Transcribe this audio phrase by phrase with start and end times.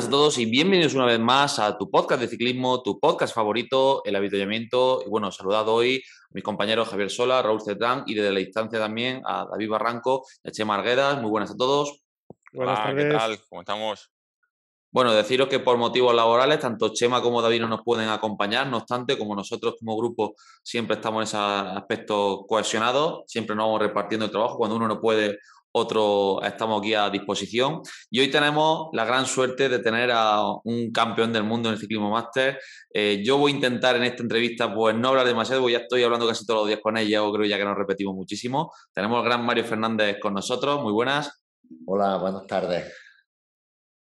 [0.00, 3.34] Buenas a todos y bienvenidos una vez más a tu podcast de ciclismo, tu podcast
[3.34, 5.02] favorito, el habituallamiento.
[5.04, 8.78] Y bueno, saludado hoy a mis compañeros Javier Sola, Raúl Cetrán y desde la distancia
[8.78, 11.20] también a David Barranco y a Chema Arguedas.
[11.20, 12.00] Muy buenas a todos.
[12.50, 13.04] Buenas tardes.
[13.04, 13.38] ¿qué tal?
[13.50, 14.10] ¿Cómo estamos?
[14.90, 18.78] Bueno, deciros que por motivos laborales, tanto Chema como David no nos pueden acompañar, no
[18.78, 24.24] obstante, como nosotros como grupo siempre estamos en ese aspecto cohesionado, siempre nos vamos repartiendo
[24.24, 25.36] el trabajo, cuando uno no puede
[25.72, 27.82] otro estamos aquí a disposición.
[28.10, 31.80] Y hoy tenemos la gran suerte de tener a un campeón del mundo en el
[31.80, 32.58] ciclismo máster.
[32.92, 36.02] Eh, yo voy a intentar en esta entrevista pues no hablar demasiado, porque ya estoy
[36.02, 38.72] hablando casi todos los días con ella, o creo ya que nos repetimos muchísimo.
[38.92, 41.42] Tenemos al gran Mario Fernández con nosotros, muy buenas.
[41.86, 42.92] Hola, buenas tardes.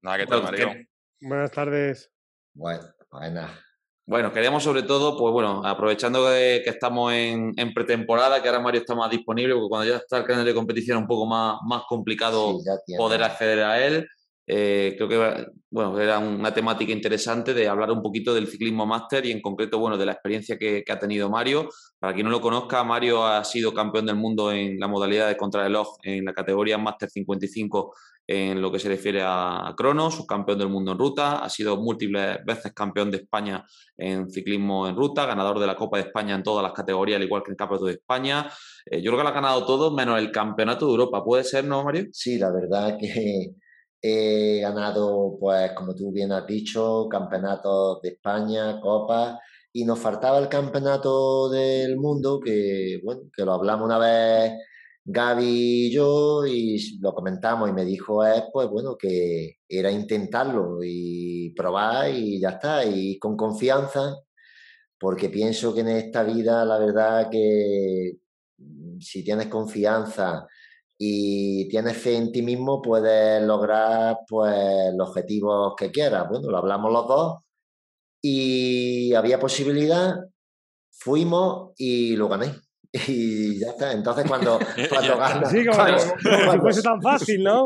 [0.02, 0.72] Nada, ¿qué tal, Mario?
[1.20, 2.10] Buenas tardes.
[2.54, 3.67] Bueno, buenas.
[4.08, 8.94] Bueno, queríamos sobre todo, pues bueno, aprovechando que, estamos en, pretemporada, que ahora Mario está
[8.94, 11.82] más disponible, porque cuando ya está el canal de competición es un poco más, más
[11.86, 12.58] complicado
[12.96, 14.08] poder acceder a él.
[14.46, 19.26] Eh, creo que bueno, era una temática interesante de hablar un poquito del ciclismo máster
[19.26, 21.68] y en concreto bueno, de la experiencia que, que, ha tenido Mario.
[21.98, 25.36] Para quien no lo conozca, Mario ha sido campeón del mundo en la modalidad de
[25.36, 27.94] contrarreloj en la categoría Máster 55
[28.30, 32.44] en lo que se refiere a crono, subcampeón del mundo en ruta, ha sido múltiples
[32.44, 33.64] veces campeón de España
[33.96, 37.24] en ciclismo en ruta, ganador de la Copa de España en todas las categorías, al
[37.24, 38.46] igual que en Campeonato de España.
[38.84, 41.24] Eh, yo creo que lo ha ganado todo menos el Campeonato de Europa.
[41.24, 42.04] ¿Puede ser, no, Mario?
[42.12, 43.54] Sí, la verdad que
[44.02, 49.40] he ganado, pues, como tú bien has dicho, campeonatos de España, Copa,
[49.72, 54.52] y nos faltaba el Campeonato del Mundo, que, bueno, que lo hablamos una vez
[55.10, 60.80] Gaby y yo y lo comentamos y me dijo él, pues bueno, que era intentarlo
[60.84, 64.16] y probar y ya está, y con confianza,
[64.98, 68.18] porque pienso que en esta vida la verdad que
[68.58, 70.46] mm, si tienes confianza
[70.98, 76.28] y tienes fe en ti mismo, puedes lograr pues los objetivos que quieras.
[76.28, 77.38] Bueno, lo hablamos los dos
[78.22, 80.16] y había posibilidad,
[80.90, 82.67] fuimos y lo gané.
[82.92, 83.92] Y ya está.
[83.92, 85.50] Entonces, cuando, cuando ganas.
[85.50, 85.98] Sí, como,
[86.52, 87.64] si fuese tan fácil, ¿no?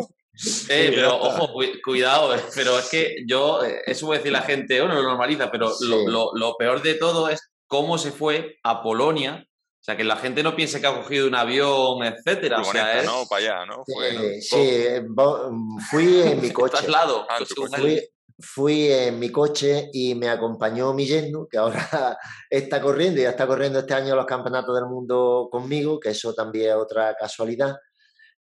[0.68, 1.52] Eh, pero ojo,
[1.84, 5.50] cuidado, eh, pero es que yo, eh, eso puede decir la gente, bueno, lo normaliza,
[5.50, 9.46] pero lo, lo, lo, peor de todo es cómo se fue a Polonia.
[9.46, 12.60] O sea, que la gente no piense que ha cogido un avión, etcétera.
[12.60, 13.04] O sea, es...
[13.04, 13.84] no, para allá, ¿no?
[13.84, 14.84] Fue, sí,
[15.90, 16.76] fui en mi coche.
[16.76, 17.26] Traslado.
[17.28, 18.00] Ah, fui,
[18.38, 22.16] fui en mi coche y me acompañó mi yerno, que ahora
[22.50, 26.34] está corriendo, y ya está corriendo este año los campeonatos del mundo conmigo, que eso
[26.34, 27.76] también es otra casualidad.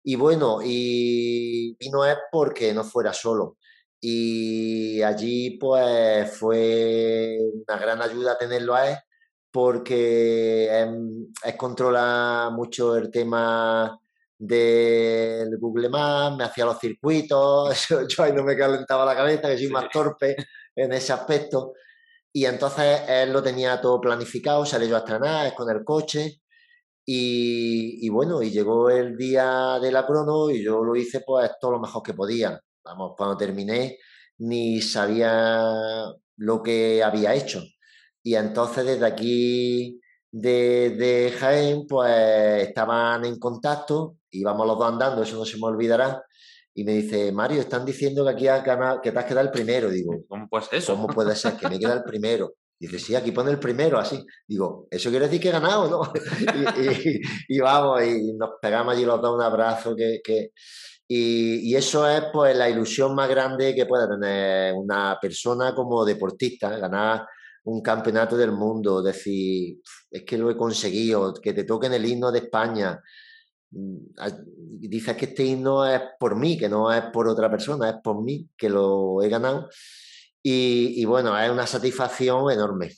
[0.02, 3.58] Y bueno, y, no es porque no fuera solo.
[4.00, 8.96] Y allí pues fue una gran ayuda tenerlo a él,
[9.50, 10.68] porque
[11.44, 14.00] es controla mucho el tema
[14.40, 19.58] del Google Maps, me hacía los circuitos, yo ahí no me calentaba la cabeza, que
[19.58, 20.34] soy más torpe
[20.74, 21.74] en ese aspecto.
[22.32, 26.40] Y entonces él lo tenía todo planificado, salió yo a estrenar con el coche.
[27.04, 31.50] Y, y, bueno, y llegó el día de la crono y yo lo hice pues
[31.60, 32.58] todo lo mejor que podía.
[32.84, 33.98] Vamos, cuando terminé
[34.38, 35.72] ni sabía
[36.36, 37.62] lo que había hecho.
[38.22, 45.22] Y entonces desde aquí de, de Jaén, pues estaban en contacto íbamos los dos andando,
[45.22, 46.22] eso no se me olvidará.
[46.74, 49.52] Y me dice, Mario, están diciendo que aquí has ganado, que te has quedado el
[49.52, 49.90] primero.
[49.90, 50.94] Digo, ¿cómo puede ser eso?
[50.94, 52.54] ¿Cómo puede ser que me queda el primero?
[52.78, 54.24] Dice, sí, aquí pone el primero, así.
[54.46, 56.12] Digo, eso quiere decir que he ganado, ¿no?
[57.48, 60.20] y, vamos, y nos pegamos allí los dos un abrazo que...
[60.24, 60.50] que
[61.12, 66.04] y, y, eso es pues la ilusión más grande que puede tener una persona como
[66.04, 67.26] deportista, ganar
[67.64, 69.78] un campeonato del mundo, decir,
[70.10, 73.00] es que lo he conseguido, que te toquen el himno de España,
[73.70, 78.22] dices que este himno es por mí, que no es por otra persona, es por
[78.22, 79.68] mí que lo he ganado.
[80.42, 82.90] Y, bueno, es una satisfacción enorme.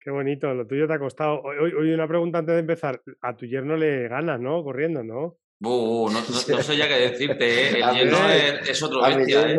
[0.00, 1.42] Qué bonito, lo tuyo te ha costado.
[1.42, 3.02] Oye, una pregunta antes de empezar.
[3.20, 4.62] A tu yerno le ganas, ¿no?
[4.64, 5.36] Corriendo, ¿no?
[5.60, 7.80] no, no, sé ya qué decirte, ¿eh?
[7.80, 9.56] El yerno es, otro bestia, ¿eh?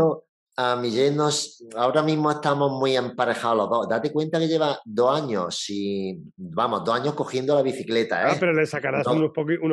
[0.62, 3.88] A mi llenos, ahora mismo estamos muy emparejados los dos.
[3.88, 8.28] Date cuenta que lleva dos años y vamos, dos años cogiendo la bicicleta.
[8.28, 8.38] Ah, ¿eh?
[8.38, 9.32] pero le sacarás unos,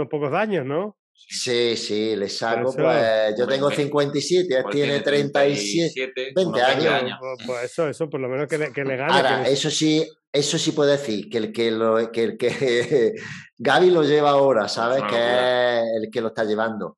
[0.08, 0.96] pocos años, ¿no?
[1.12, 7.18] Sí, sí, le saco, pues yo tengo 57, él tiene 37, 20 años.
[7.18, 9.12] Pues, pues, eso, eso, por lo menos que le, que le gane.
[9.12, 13.12] Ahora, eso sí, eso sí puedo decir, que el que, lo, que, el que
[13.58, 15.02] Gaby lo lleva ahora, ¿sabes?
[15.10, 16.96] que es el que lo está llevando.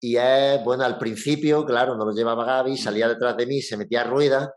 [0.00, 3.76] Y es, bueno, al principio, claro, no lo llevaba Gaby, salía detrás de mí, se
[3.76, 4.48] metía a ruedas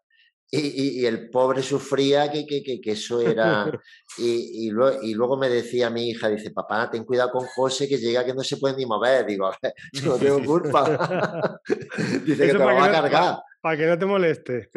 [0.53, 3.71] y, el pobre sufría que, que, que, eso era...
[4.17, 8.25] Y, y, luego, me decía mi hija, dice, papá, ten cuidado con José que llega
[8.25, 9.25] que no se puede ni mover.
[9.25, 9.73] Digo, a ver,
[10.03, 11.57] no tengo culpa.
[12.25, 13.37] dice que te lo va a cargar.
[13.61, 14.69] Para que no te moleste.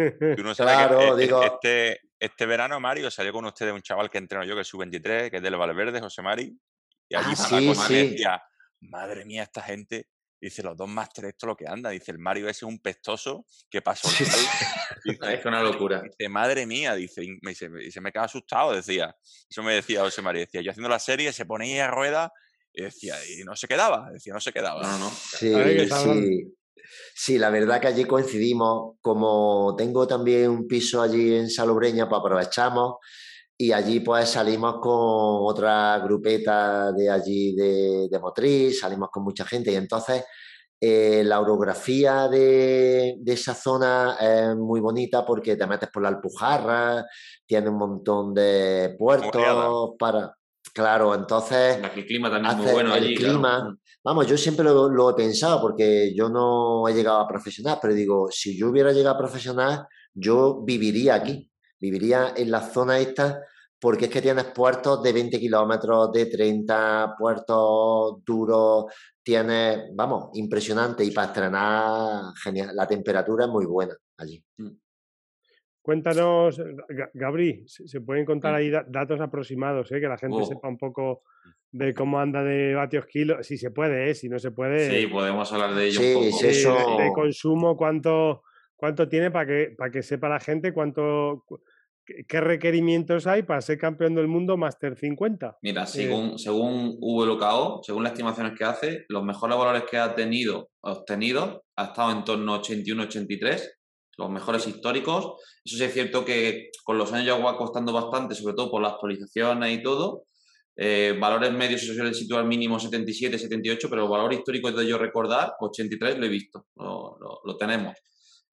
[0.57, 1.43] claro, digo...
[1.43, 5.31] Este, este verano, Mario, salió con ustedes un chaval que entreno yo, que es sub-23,
[5.31, 6.57] que es del Valverde, José Mari.
[7.09, 8.41] Y allí ah, sí, decía,
[8.83, 10.07] madre mía, esta gente
[10.45, 11.89] Dice, los dos más tres, esto lo que anda.
[11.89, 14.09] Dice, el Mario ese es un pestoso que pasó.
[15.05, 16.03] es una locura.
[16.03, 19.17] Dice, madre mía, dice, me, dice, me, me queda asustado, decía.
[19.49, 20.43] Eso me decía José María.
[20.43, 22.31] Decía, yo haciendo la serie, se ponía a rueda
[22.75, 24.11] y decía, y no se quedaba.
[24.13, 24.83] Decía, no se quedaba.
[24.83, 25.11] No, no.
[25.11, 25.55] Sí,
[25.89, 26.55] sí.
[27.15, 28.99] Sí, la verdad que allí coincidimos.
[29.01, 32.97] Como tengo también un piso allí en Salobreña, pues aprovechamos
[33.57, 39.45] y allí pues salimos con otra grupeta de allí de, de Motriz, salimos con mucha
[39.45, 40.25] gente y entonces
[40.81, 46.09] eh, la orografía de, de, esa zona es muy bonita porque te metes por la
[46.09, 47.07] Alpujarra,
[47.47, 50.35] tiene un montón de puertos para...
[50.73, 51.79] Claro, entonces...
[51.95, 53.13] El clima también es muy bueno allí.
[53.13, 53.79] El clima, mm.
[54.03, 57.95] vamos, yo siempre lo, lo, he pensado porque yo no he llegado a profesional, pero
[57.95, 61.51] digo, si yo hubiera llegado a profesional, yo viviría aquí
[61.85, 63.43] viviría en la zona esta
[63.85, 68.87] porque es que tienes puertos de 20 kilómetros, de 30, puertos duros,
[69.23, 74.43] tienes, vamos, impresionante y para estrenar, genial, la temperatura es muy buena allí.
[74.57, 74.71] Mm.
[75.83, 76.63] Cuéntanos,
[77.13, 80.01] Gabri, se pueden contar ahí datos aproximados, ¿eh?
[80.01, 80.47] que la gente oh.
[80.47, 81.25] sepa un poco
[81.71, 84.15] de cómo anda de vatios kilos, si se puede, ¿eh?
[84.15, 84.99] si no se puede.
[84.99, 86.47] Sí, podemos hablar de ello un poco.
[86.47, 86.97] eso...
[86.97, 88.45] de, consumo, cuánto,
[88.77, 91.45] cuánto tiene para que, para que sepa la gente cuánto
[92.05, 95.59] ¿Qué requerimientos hay para ser campeón del mundo Master 50?
[95.63, 100.15] Mira, eh, según, según VLKO, según las estimaciones que hace, los mejores valores que ha
[100.15, 103.71] tenido, obtenido, ha estado en torno a 81-83,
[104.19, 105.41] los mejores históricos.
[105.65, 108.83] Eso sí es cierto que con los años ya va costando bastante, sobre todo por
[108.83, 110.25] las actualizaciones y todo.
[110.77, 114.99] Eh, valores medios se suelen situar mínimo 77, 78, pero el valor histórico de yo
[114.99, 117.95] recordar, 83 lo he visto, lo, lo tenemos.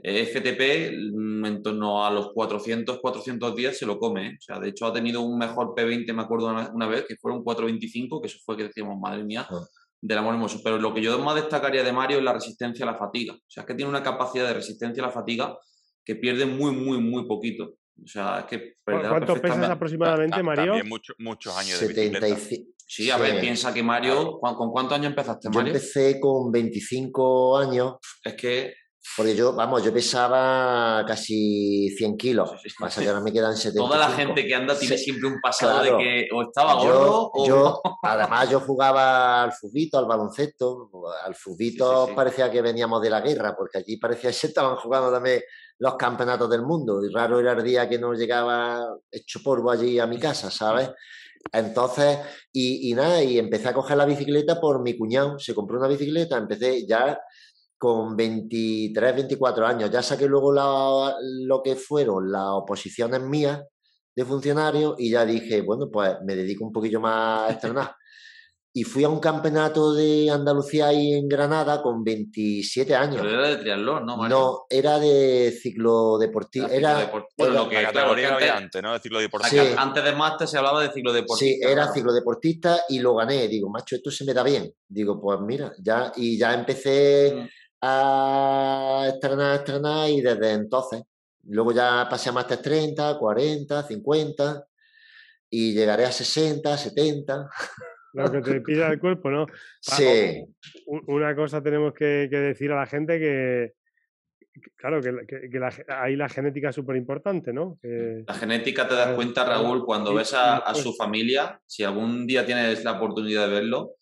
[0.03, 4.27] FTP mm, en torno a los 400, 410 se lo come.
[4.27, 4.35] ¿eh?
[4.37, 7.43] O sea, de hecho ha tenido un mejor P20, me acuerdo una, vez, que fueron
[7.43, 9.47] 425, que eso fue que decíamos, madre mía,
[10.01, 10.59] del amor hermoso.
[10.63, 13.33] Pero lo que yo más destacaría de Mario es la resistencia a la fatiga.
[13.33, 15.57] O sea, es que tiene una capacidad de resistencia a la fatiga
[16.03, 17.75] que pierde muy, muy, muy poquito.
[18.03, 20.73] O sea, es que ¿Cuánto pesas aproximadamente, Mario?
[20.73, 22.37] También muchos años de bicicleta.
[22.87, 25.71] Sí, a ver, piensa que Mario, ¿con, cuántos años empezaste, Mario?
[25.71, 27.95] Yo empecé con 25 años.
[28.21, 28.73] Es que
[29.17, 33.83] porque yo, vamos, yo pesaba casi 100 kilos, pasa que ahora me quedan 70.
[33.83, 37.47] Toda la gente que anda tiene siempre un pasado de que o estaba gordo o...
[37.47, 40.91] Yo, además yo jugaba al fubito, al baloncesto,
[41.25, 45.11] al fubito parecía que veníamos de la guerra, porque allí parecía que se estaban jugando
[45.11, 45.41] también
[45.79, 49.97] los campeonatos del mundo, y raro era el día que no llegaba hecho polvo allí
[49.97, 50.91] a mi casa, ¿sabes?
[51.51, 52.19] Entonces,
[52.53, 55.87] y, y nada, y empecé a coger la bicicleta por mi cuñado, se compró una
[55.87, 57.19] bicicleta, empecé ya
[57.81, 59.89] con 23, 24 años.
[59.89, 63.59] Ya saqué luego lo que fueron las oposiciones mías
[64.15, 67.95] de funcionario y ya dije, bueno, pues me dedico un poquillo más a estrenar.
[68.73, 73.23] y fui a un campeonato de Andalucía ahí en Granada con 27 años.
[73.23, 76.67] Pero era de triatlón, ¿no, No, era de ciclo deportivo.
[76.67, 78.93] Era, bueno, lo que categoría había antes, ¿no?
[78.93, 79.81] De ciclo deportista.
[79.81, 81.67] Antes de máster se hablaba de ciclo deportista.
[81.67, 83.47] Sí, era ciclo deportista y lo gané.
[83.47, 84.71] Digo, macho, esto se me da bien.
[84.87, 87.33] Digo, pues mira, ya, y ya empecé...
[87.35, 91.03] Mm a estrenar, estrenar y desde entonces.
[91.47, 94.67] Luego ya pasé a Master 30, 40, 50
[95.49, 97.49] y llegaré a 60, 70.
[98.13, 99.47] Lo que te pida el cuerpo, ¿no?
[99.81, 100.45] Sí.
[100.85, 103.73] Una cosa tenemos que, decir a la gente que,
[104.75, 105.11] claro, que,
[105.87, 107.79] ahí la genética es súper importante, ¿no?
[107.81, 112.45] la genética te das cuenta, Raúl, cuando ves a, a, su familia, si algún día
[112.45, 113.95] tienes la oportunidad de verlo,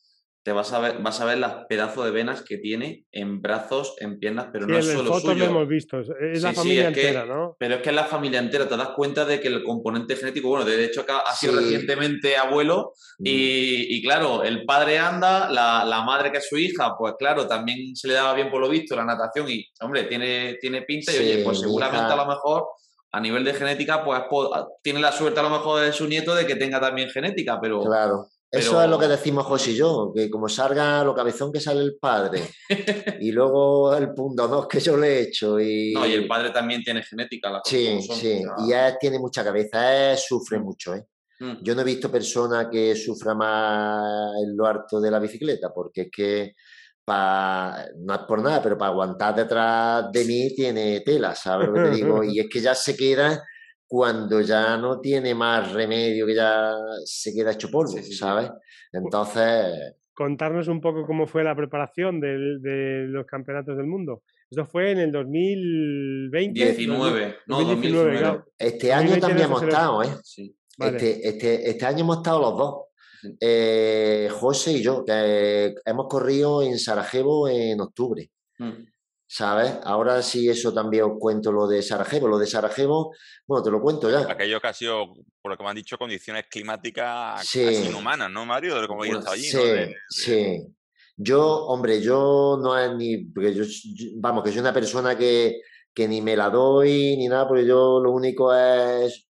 [0.49, 3.93] te vas a ver, vas a ver las pedazos de venas que tiene en brazos,
[3.99, 5.45] en piernas, pero no es solo fotos suyo.
[5.45, 7.55] lo hemos visto, es la familia entera, ¿no?
[7.59, 10.47] Pero es que es la familia entera, te das cuenta de que el componente genético,
[10.47, 13.23] bueno, de hecho ha sido recientemente abuelo mm.
[13.25, 18.07] y, claro, el padre anda, la, madre que es su hija, pues claro, también se
[18.07, 21.43] le daba bien por lo visto la natación y, hombre, tiene, tiene pinta y oye,
[21.43, 22.69] pues seguramente a lo mejor
[23.11, 24.23] a nivel de genética, pues
[24.81, 27.81] tiene la suerte a lo mejor de su nieto de que tenga también genética, pero...
[27.81, 31.59] Claro Eso es lo que decimos José y yo, que como salga lo cabezón que
[31.59, 32.41] sale el padre
[33.19, 35.59] y luego el punto dos que yo le he hecho.
[35.59, 35.93] Y...
[35.93, 37.51] No, y el padre también tiene genética.
[37.51, 40.63] La sí, sí, y él tiene mucha cabeza, él sufre mm.
[40.63, 40.95] mucho.
[40.95, 41.05] ¿eh?
[41.39, 41.63] Mm.
[41.63, 46.01] Yo no he visto persona que sufra más en lo harto de la bicicleta, porque
[46.01, 46.55] es que
[47.09, 51.81] no es por nada, pero para aguantar detrás de mí tiene tela, ¿sabes lo que
[51.81, 52.23] te digo?
[52.23, 53.43] Y es que ya se queda
[53.89, 58.51] cuando ya no tiene más remedio, que ya se queda hecho polvo, ¿sabes?
[58.93, 59.95] Entonces...
[60.13, 64.21] Contarnos un poco cómo fue la preparación de, los campeonatos del mundo.
[64.47, 66.59] Esto fue en el 2020.
[66.59, 68.43] 19, no, 2019.
[68.59, 70.09] Este año también hemos estado, ¿eh?
[70.77, 72.75] Este, este, este año hemos estado los dos.
[73.39, 78.29] Eh, José y yo, que hemos corrido en Sarajevo en octubre.
[78.59, 78.83] Mm.
[79.31, 79.73] ¿Sabes?
[79.83, 82.27] Ahora sí, eso también os cuento lo de Sarajevo.
[82.27, 83.13] Lo de Sarajevo,
[83.45, 84.21] bueno, te lo cuento ya.
[84.21, 88.45] Aquello que ha sido, por lo que me han dicho, condiciones climáticas casi inhumanas, ¿no,
[88.45, 88.81] Mario?
[88.81, 89.43] De cómo he estado allí.
[89.43, 89.59] Sí,
[90.09, 90.67] sí.
[91.15, 93.25] Yo, hombre, yo no es ni.
[93.25, 93.63] Porque yo,
[94.15, 95.61] vamos, que soy una persona que,
[95.93, 99.29] que ni me la doy ni nada, porque yo lo único es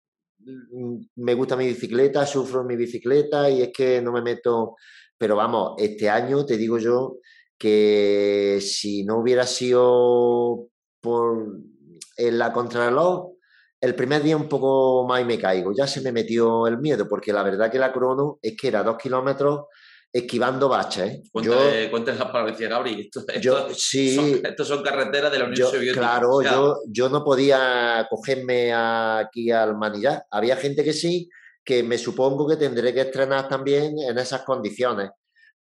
[0.47, 4.77] Mm, me gusta mi bicicleta, sufro en mi bicicleta y es que no me meto,
[5.17, 7.19] pero vamos, este año te digo yo
[7.65, 10.69] que si no hubiera sido
[11.01, 11.63] por
[12.19, 13.31] en la contrarreloj,
[13.81, 17.09] el primer día un poco más y me caigo, ya se me metió el miedo,
[17.09, 19.63] porque la verdad que la crono es que era dos kilómetros
[20.13, 21.11] esquivando baches.
[21.11, 21.89] ¿eh?
[21.91, 23.11] Cuéntales la palabra, Gabri.
[23.75, 26.01] sí, estos son carreteras de la Unión Soviética.
[26.01, 30.27] Claro, yo, yo no podía cogerme aquí al manillar.
[30.31, 31.31] Había gente que sí,
[31.65, 35.13] que me supongo que tendré que estrenar también en esas condiciones.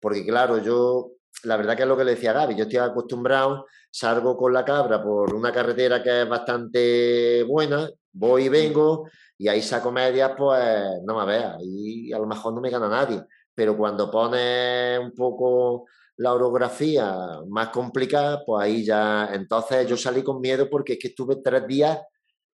[0.02, 1.14] Porque claro, yo,
[1.44, 4.64] la verdad que es lo que le decía Gaby, yo estoy acostumbrado, salgo con la
[4.64, 10.32] cabra por una carretera que es bastante buena, voy y vengo, y ahí saco medias,
[10.38, 10.62] pues
[11.06, 13.22] no me veas, y a lo mejor no me gana nadie.
[13.54, 15.86] Pero cuando pones un poco
[16.18, 17.16] la orografía
[17.48, 21.68] más complicada, pues ahí ya, entonces yo salí con miedo porque es que estuve tres
[21.68, 22.00] días,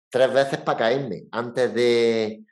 [0.10, 2.46] tres veces para caerme, antes de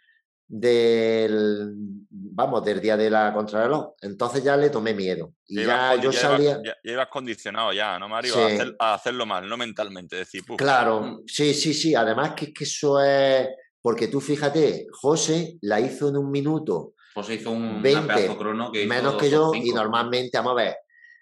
[0.48, 1.74] del
[2.10, 3.94] vamos del día de la contrarreloj.
[4.02, 5.34] Entonces ya le tomé miedo.
[5.48, 8.36] Y ya, yo salía ya, ibas condicionado ya no Mario
[8.80, 11.24] a, hacerlo mal no mentalmente decir claro mm".
[11.28, 11.96] sí sí sí.
[11.96, 13.48] Además que, que eso es
[13.82, 18.86] porque tú fíjate José la hizo en un minuto pues hizo un 20, crono que
[18.86, 20.76] menos que yo y normalmente, vamos a ver,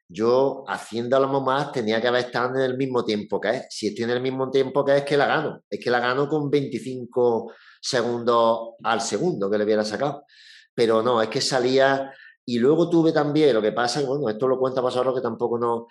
[0.08, 3.66] yo haciéndolo más tenía que haber estado en el mismo tiempo que es.
[3.70, 5.62] Si estoy en el mismo tiempo que es, que la gano.
[5.70, 10.24] Es que la gano con 25 segundos al segundo que le hubiera sacado.
[10.76, 12.12] Pero no, es que salía
[12.46, 15.88] y luego tuve también, lo que pasa, bueno, esto lo cuenta pasado que tampoco no,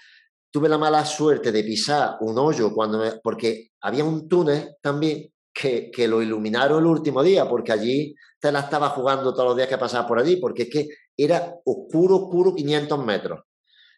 [0.50, 5.90] tuve la mala suerte de pisar un hoyo cuando porque había un túnel también que,
[5.90, 9.68] que, lo iluminaron el último día, porque allí te la estaba jugando todos los días
[9.68, 13.40] que pasabas por allí, porque es que era oscuro, oscuro 500 metros.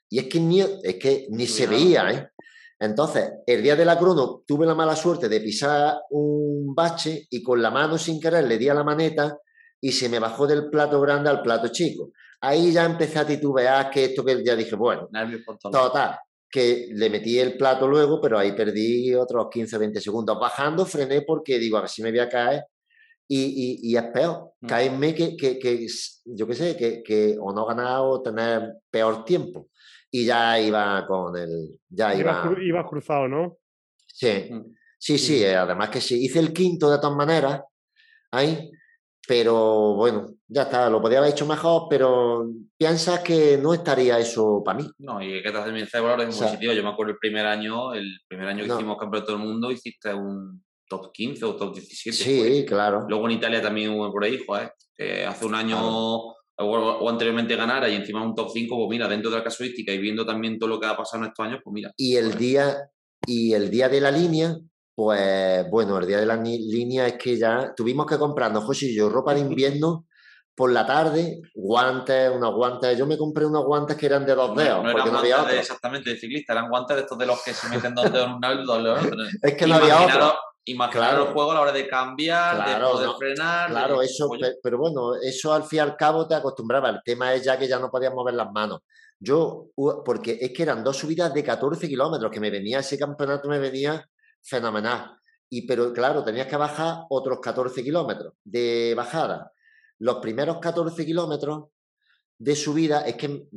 [0.08, 2.28] Y es que ni, es que ni se veía, ¿eh?
[2.78, 7.42] Entonces, el día de la crono tuve la mala suerte de pisar un bache y
[7.42, 9.38] con la mano sin querer le di a la maneta
[9.80, 12.11] y se me bajó del plato grande al plato chico.
[12.40, 15.08] Ahí ya empecé a titubear que esto que ya dije, bueno,
[15.62, 16.18] total,
[16.50, 20.38] que le metí el plato luego, pero ahí perdí otros 15, 20 segundos.
[20.38, 22.64] Bajando frené porque digo, a ver si me voy a caer.
[23.26, 24.66] Y, y, es peor, mm.
[24.66, 25.87] caerme que, que, que,
[26.26, 29.68] yo qué sé, que, que o no ganar o tener peor tiempo.
[30.14, 31.76] Y ya iba con el...
[31.88, 33.59] Ya iba, iba, cruzado, ¿no?
[34.06, 34.76] Sí, mm.
[34.97, 36.25] sí, sí, eh, además que sí.
[36.25, 37.62] Hice el quinto de todas maneras,
[38.30, 38.71] ahí,
[39.26, 44.62] pero bueno, ya está, lo podía haber hecho mejor, pero piensas que no estaría eso
[44.64, 44.88] para mí.
[44.99, 46.73] No, y que te hace mi cerebro es muy positivo.
[46.73, 50.14] Yo me acuerdo el primer año, el primer año que hicimos campeonato del mundo, hiciste
[50.14, 52.16] un top 15 o top 17.
[52.16, 53.04] Sí, claro.
[53.09, 54.71] Luego en Italia también hubo por ahí, joder.
[55.26, 59.38] hace un año o, anteriormente ganara y encima un top 5, pues mira, dentro de
[59.38, 61.92] la casuística y viendo también todo lo que ha pasado en estos años, pues mira.
[61.96, 62.90] Y el día
[63.26, 64.56] y el día de la línea
[64.94, 68.96] pues bueno, el día de la línea es que ya tuvimos que comprarnos, José y
[68.96, 70.06] yo, ropa de invierno
[70.54, 72.96] por la tarde, guantes, unos guantes.
[72.96, 75.58] Yo me compré unos guantes que eran de dos dedos, no, porque no había otros.
[75.58, 78.34] exactamente, de ciclista, eran guantes de estos de los que se meten dos dedos en
[78.34, 78.96] un lado
[79.42, 80.34] Es que no había otro.
[80.66, 81.26] Imaginar claro.
[81.26, 83.71] el juego a la hora de cambiar, de poder frenar.
[83.71, 84.30] Claro, eso,
[84.62, 86.88] pero, bueno, eso al fin y al cabo te acostumbraba.
[86.88, 88.80] El tema es ya que ya no podías mover las manos.
[89.21, 93.49] Yo, porque es que eran dos subidas de 14 kilómetros, que me venía ese campeonato,
[93.49, 94.09] me venía
[94.42, 95.18] fenomenal.
[95.50, 99.52] Y, pero claro, tenías que bajar otros 14 kilómetros de bajada.
[99.99, 101.64] Los primeros 14 kilómetros
[102.38, 103.49] de subida es que...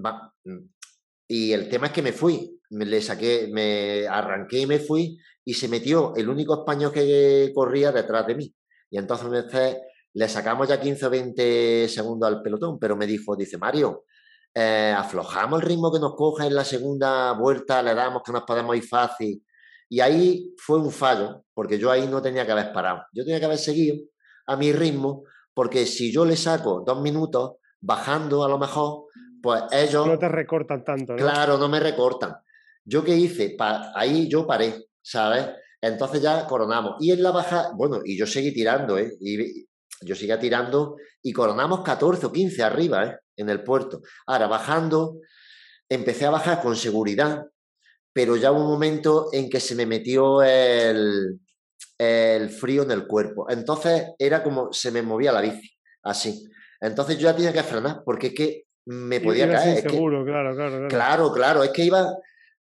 [1.29, 5.17] Y el tema es que me fui, me le saqué, me arranqué y me fui
[5.47, 8.53] y se metió el único español que corría detrás de mí.
[8.89, 9.45] Y entonces
[10.13, 14.03] le sacamos ya 15 o 20 segundos al pelotón, pero me dijo, dice Mario,
[14.53, 18.43] eh, aflojamos el ritmo que nos coge en la segunda vuelta, le damos que nos
[18.43, 19.41] podemos ir fácil.
[19.87, 23.05] Y ahí fue un fallo, porque yo ahí no tenía que haber parado.
[23.13, 23.95] Yo tenía que haber seguido
[24.47, 25.23] a mi ritmo,
[25.53, 29.05] porque si yo le saco dos minutos bajando a lo mejor,
[29.41, 30.05] pues ellos...
[30.05, 31.19] No te recortan tanto, ¿no?
[31.19, 32.35] Claro, no me recortan.
[32.83, 33.55] ¿Yo qué hice?
[33.95, 35.47] ahí yo paré, ¿sabes?
[35.81, 36.95] Entonces ya coronamos.
[36.99, 39.13] Y en la baja, bueno, y yo seguí tirando, ¿eh?
[39.21, 39.65] Y
[40.01, 43.17] yo seguía tirando y coronamos 14 o 15 arriba, ¿eh?
[43.37, 44.01] En el puerto.
[44.25, 45.19] Ahora, bajando,
[45.87, 47.45] empecé a bajar con seguridad,
[48.11, 51.39] pero ya hubo un momento en que se me metió el,
[51.97, 53.49] el frío en el cuerpo.
[53.49, 55.71] Entonces era como se me movía la bici,
[56.03, 56.49] así.
[56.81, 59.89] Entonces yo ya tenía que frenar, porque es que me podía caer.
[59.89, 60.87] Seguro, claro, claro, claro.
[60.87, 62.13] Claro, claro, es que iba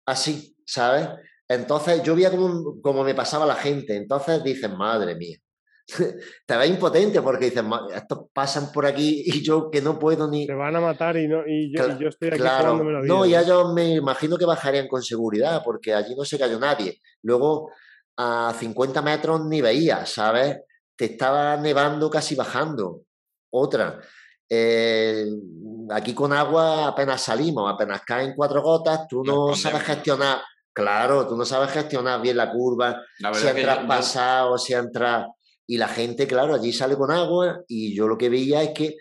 [0.04, 1.08] así, ¿sabes?
[1.54, 3.96] Entonces yo veía como, como me pasaba la gente.
[3.96, 5.38] Entonces dicen, madre mía,
[6.46, 10.46] te ves impotente porque dices, estos pasan por aquí y yo que no puedo ni...
[10.46, 13.14] Te van a matar y, no, y, yo, estoy aquí claro, la vida.
[13.14, 17.00] No, ya yo me imagino que bajarían con seguridad porque allí no se cayó nadie.
[17.22, 17.70] Luego
[18.16, 20.58] a 50 metros ni veías, ¿sabes?
[20.96, 23.02] Te estaba nevando casi bajando.
[23.50, 24.00] Otra.
[24.48, 25.26] Eh,
[25.90, 30.38] aquí con agua apenas salimos, apenas caen cuatro gotas, tú no sabes gestionar.
[30.74, 33.00] Claro, tú no sabes gestionar bien la curva,
[33.32, 35.28] si entras pasado, si entras
[35.68, 38.96] y la gente, claro, allí sale con agua y yo lo que veía es que,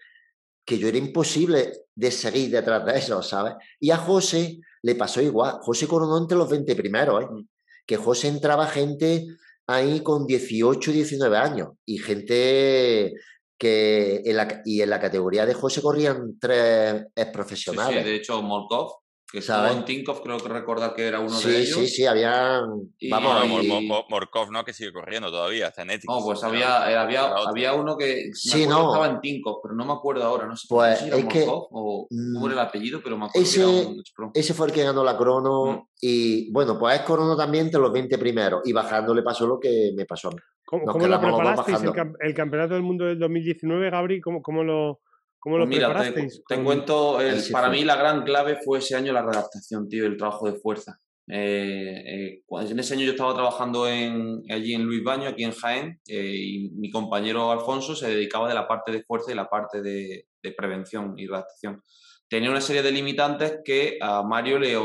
[0.63, 3.55] que yo era imposible de seguir detrás de eso, ¿sabes?
[3.79, 5.57] Y a José le pasó igual.
[5.61, 7.27] José coronó entre los 20 primeros, ¿eh?
[7.29, 7.47] Mm.
[7.85, 9.25] Que José entraba gente
[9.65, 13.13] ahí con 18, 19 años y gente
[13.57, 18.03] que en la, y en la categoría de José corrían tres profesionales.
[18.03, 19.02] Sí, de hecho, Molkov
[19.33, 21.79] que estaba en Tinkoff, creo que recordar que era uno de ellos.
[21.79, 22.61] Sí, sí, había.
[23.09, 23.65] Vamos,
[24.07, 24.63] Morkov, ¿no?
[24.63, 26.05] Que sigue corriendo todavía, Zenetics.
[26.07, 28.29] No, pues había, eh, había, había, uno que.
[28.33, 28.89] Sí, no.
[28.89, 30.45] estaba en Tinkoff, pero no me acuerdo ahora.
[30.45, 33.41] No sé pues si era es que, o cómo era el apellido, pero me acuerdo
[33.43, 35.65] ese, que era un Ese fue el que ganó la crono.
[35.65, 35.87] Mm.
[36.01, 38.61] Y bueno, pues es crono también entre los 20 primeros.
[38.65, 40.37] Y bajando le pasó lo que me pasó a mí.
[40.63, 44.21] ¿Cómo, ¿cómo lo preparasteis el, el, campeonato del mundo del 2019, Gabri?
[44.21, 45.01] ¿Cómo, cómo lo.?
[45.43, 46.13] ¿Cómo lo pues mira,
[46.47, 47.19] te, cuento,
[47.51, 51.01] para mí la gran clave fue ese año la redactación, tío, el trabajo de fuerza.
[51.27, 55.51] Eh, eh, en ese año yo estaba trabajando en, allí en Luis Baño, aquí en
[55.51, 59.49] Jaén, eh, y mi compañero Alfonso se dedicaba de la parte de fuerza y la
[59.49, 61.83] parte de, prevención y redactación.
[62.29, 64.77] Tenía una serie de limitantes que a Mario le,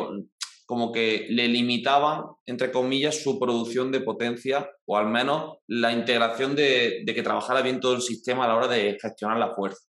[0.67, 6.57] como que le limitaban, entre comillas, su producción de potencia o al menos la integración
[6.57, 9.88] de, de que trabajara bien todo el sistema a la hora de gestionar la fuerza.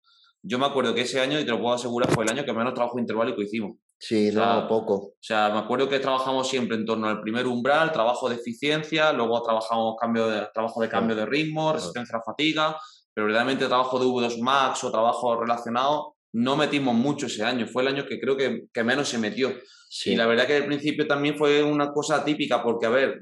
[0.46, 2.54] Yo me acuerdo que ese año, y te lo puedo asegurar, fue el año que
[2.54, 3.78] menos trabajo interválico hicimos.
[3.98, 4.96] Sí, no, poco.
[4.96, 9.14] O sea, me acuerdo que trabajamos siempre en torno al primer umbral, trabajo de eficiencia,
[9.14, 12.78] luego trabajamos cambio de, trabajo de cambio de ritmo, resistencia a la fatiga,
[13.14, 17.68] pero verdaderamente trabajo de V2 Max o trabajo relacionado no metimos mucho ese año.
[17.68, 19.54] Fue el año que creo que, que menos se metió.
[19.88, 20.12] Sí.
[20.12, 23.20] Y la verdad que al principio también fue una cosa típica, porque, a ver,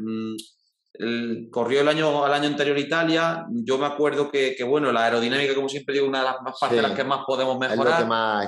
[1.50, 3.46] corrió el año al año anterior Italia.
[3.50, 6.82] Yo me acuerdo que, bueno, la aerodinámica, como siempre digo, una de las más partes
[6.82, 8.06] las que más podemos mejorar.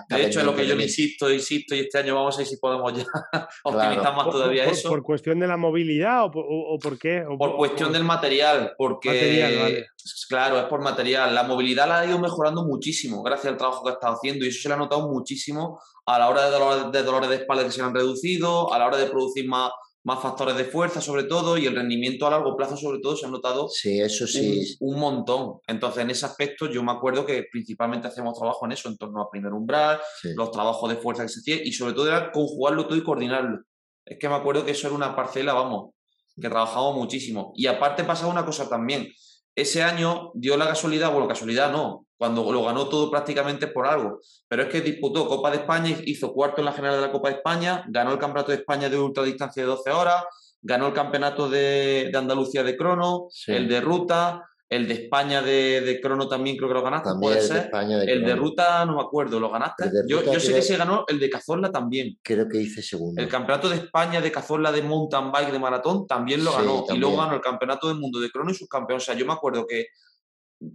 [0.09, 2.57] de hecho, es lo que yo insisto, insisto, y este año vamos a ver si
[2.57, 3.05] podemos ya
[3.63, 4.89] optimizar más todavía por, eso.
[4.89, 7.25] ¿Por cuestión de la movilidad o, por qué?
[7.37, 9.85] por, cuestión del material, porque,
[10.29, 11.33] claro, es por material.
[11.33, 14.49] La movilidad la ha ido mejorando muchísimo gracias al trabajo que ha estado haciendo y
[14.49, 17.63] eso se le ha notado muchísimo a la hora de dolores de, dolores de espalda
[17.63, 19.71] que se han reducido, a la hora de producir más
[20.03, 23.25] más factores de fuerza sobre todo y el rendimiento a largo plazo sobre todo se
[23.25, 24.75] ha notado sí, eso sí.
[24.81, 25.59] un, montón.
[25.67, 29.21] Entonces en ese aspecto yo me acuerdo que principalmente hacíamos trabajo en eso, en torno
[29.21, 29.99] a primer umbral,
[30.35, 33.63] los trabajos de fuerza que se hacían y sobre todo era conjugarlo todo y coordinarlo.
[34.05, 35.91] Es que me acuerdo que eso era una parcela, vamos,
[36.35, 37.53] que trabajamos muchísimo.
[37.55, 39.07] Y aparte pasaba una cosa también.
[39.55, 44.21] Ese año dio la casualidad, bueno, casualidad no, cuando lo ganó todo prácticamente por algo.
[44.47, 47.27] Pero es que disputó Copa de España, hizo cuarto en la general de la Copa
[47.27, 50.23] de España, ganó el Campeonato de España de ultradistancia de 12 horas,
[50.61, 56.29] ganó el Campeonato de, Andalucía de crono, el de ruta, el de España de, crono
[56.29, 57.69] también creo que lo ganaste, puede ser.
[58.07, 59.91] el de ruta no me acuerdo, ¿lo ganaste?
[60.07, 62.17] Yo, sé que se ganó el de Cazorla también.
[62.23, 63.21] Creo que hice segundo.
[63.21, 66.85] El campeonato de España de Cazorla de mountain bike de maratón también lo ganó.
[66.87, 68.99] Y luego ganó el campeonato del mundo de crono y subcampeón.
[68.99, 69.87] O sea, yo me acuerdo que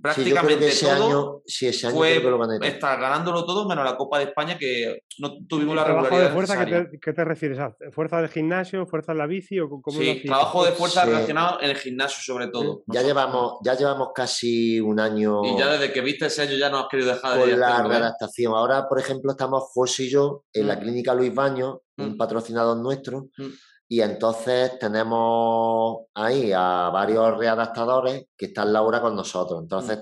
[0.03, 2.23] prácticamente ese todo año, sí, ese año fue
[2.63, 6.67] estar ganándolo todo menos la Copa de España que no tuvimos la regularidad de fuerza
[7.01, 7.59] ¿qué te, refieres?
[7.59, 11.61] ¿A fuerza de gimnasio, fuerza en la bici o cómo Sí, trabajo de fuerza relacionado
[11.61, 12.83] en el gimnasio sobre todo.
[12.87, 15.45] Ya llevamos, ya llevamos casi un año.
[15.45, 17.79] Y ya desde que viste ese año ya no has querido dejar de Con la
[17.79, 17.89] ¿eh?
[17.89, 18.55] readaptación.
[18.55, 20.81] Ahora, por ejemplo, estamos José y yo en la mm.
[20.81, 22.17] clínica Luis Baño, un mm.
[22.17, 23.29] patrocinador nuestro.
[23.37, 23.47] Mm.
[23.89, 29.63] Y entonces tenemos ahí a varios readaptadores que están Laura con nosotros.
[29.63, 29.99] Entonces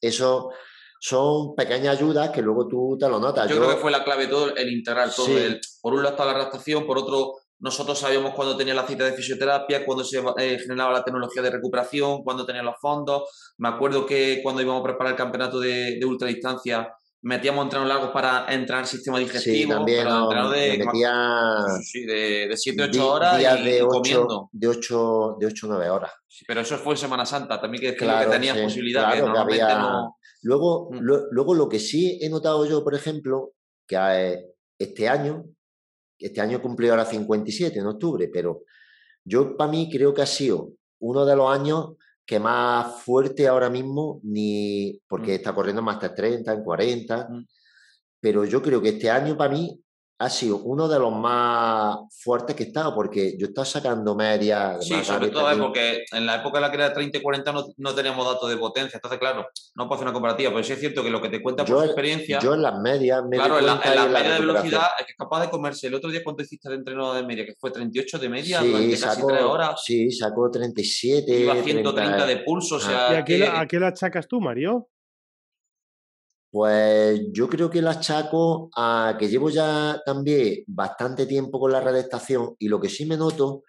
[0.00, 0.50] eso
[1.00, 3.48] son pequeñas ayudas que luego tú te lo notas.
[3.48, 5.28] Yo, creo que fue la clave de todo, el integrar todo.
[5.80, 9.12] por un lado está la adaptación, por otro nosotros sabíamos cuándo tenía la cita de
[9.12, 13.54] fisioterapia, cuándo se eh, generaba la tecnología de recuperación, cuándo tenía los fondos.
[13.56, 18.10] Me acuerdo que cuando íbamos a preparar el campeonato de, de ultradistancia, metíamos entrenos largos
[18.10, 19.54] para entrar en sistema digestivo.
[19.54, 20.06] Sí, también.
[20.06, 24.48] de, metía sí, de, 7 8 horas y, de 8, comiendo.
[24.52, 26.12] De 8, de 8 9 horas.
[26.46, 29.12] pero eso fue Semana Santa, también que, claro, que tenías posibilidad.
[29.12, 30.16] que normalmente no...
[30.42, 30.98] luego, mm.
[31.00, 33.52] lo, luego, lo que sí he notado yo, por ejemplo,
[33.86, 34.44] que eh,
[34.78, 35.44] este año
[36.18, 38.64] este año cumplió ahora 57 en octubre, pero
[39.24, 41.94] yo para mí creo que ha sido uno de los años
[42.28, 45.34] que más fuerte ahora mismo, ni porque mm.
[45.36, 47.28] está corriendo más de 30, en 40,
[48.20, 49.80] pero yo creo que este año para mí
[50.20, 54.76] ha sido uno de los más fuertes que he estado, porque yo estaba sacando media.
[54.80, 57.64] Sí, sobre todo porque en la época en la que era 30 y 40 no,
[57.76, 60.80] no, teníamos datos de potencia, entonces, claro, no puedo hacer una comparativa, pero sí es
[60.80, 62.40] cierto que lo que te cuenta por experiencia.
[62.40, 63.22] Yo en las medias.
[63.28, 65.86] Me claro, en la, en media de velocidad es que es capaz de comerse.
[65.86, 67.46] El otro día, ¿cuánto hiciste de entreno de media?
[67.46, 69.82] Que fue 38 de media sí, durante casi 3 horas.
[69.84, 71.40] Sí, sacó 37.
[71.40, 73.12] Iba 130 de pulso, o sea.
[73.12, 74.88] ¿Y a qué, a qué lo achacas tú, Mario?
[76.50, 81.80] Pues yo creo que la achaco a que llevo ya también bastante tiempo con la
[81.80, 83.64] redactación y lo que sí me noto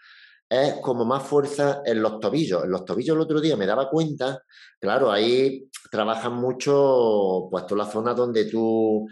[0.49, 2.63] es como más fuerza en los tobillos.
[2.63, 4.41] En los tobillos el otro día me daba cuenta,
[4.79, 9.07] claro, ahí trabajan mucho, pues toda la zona donde tú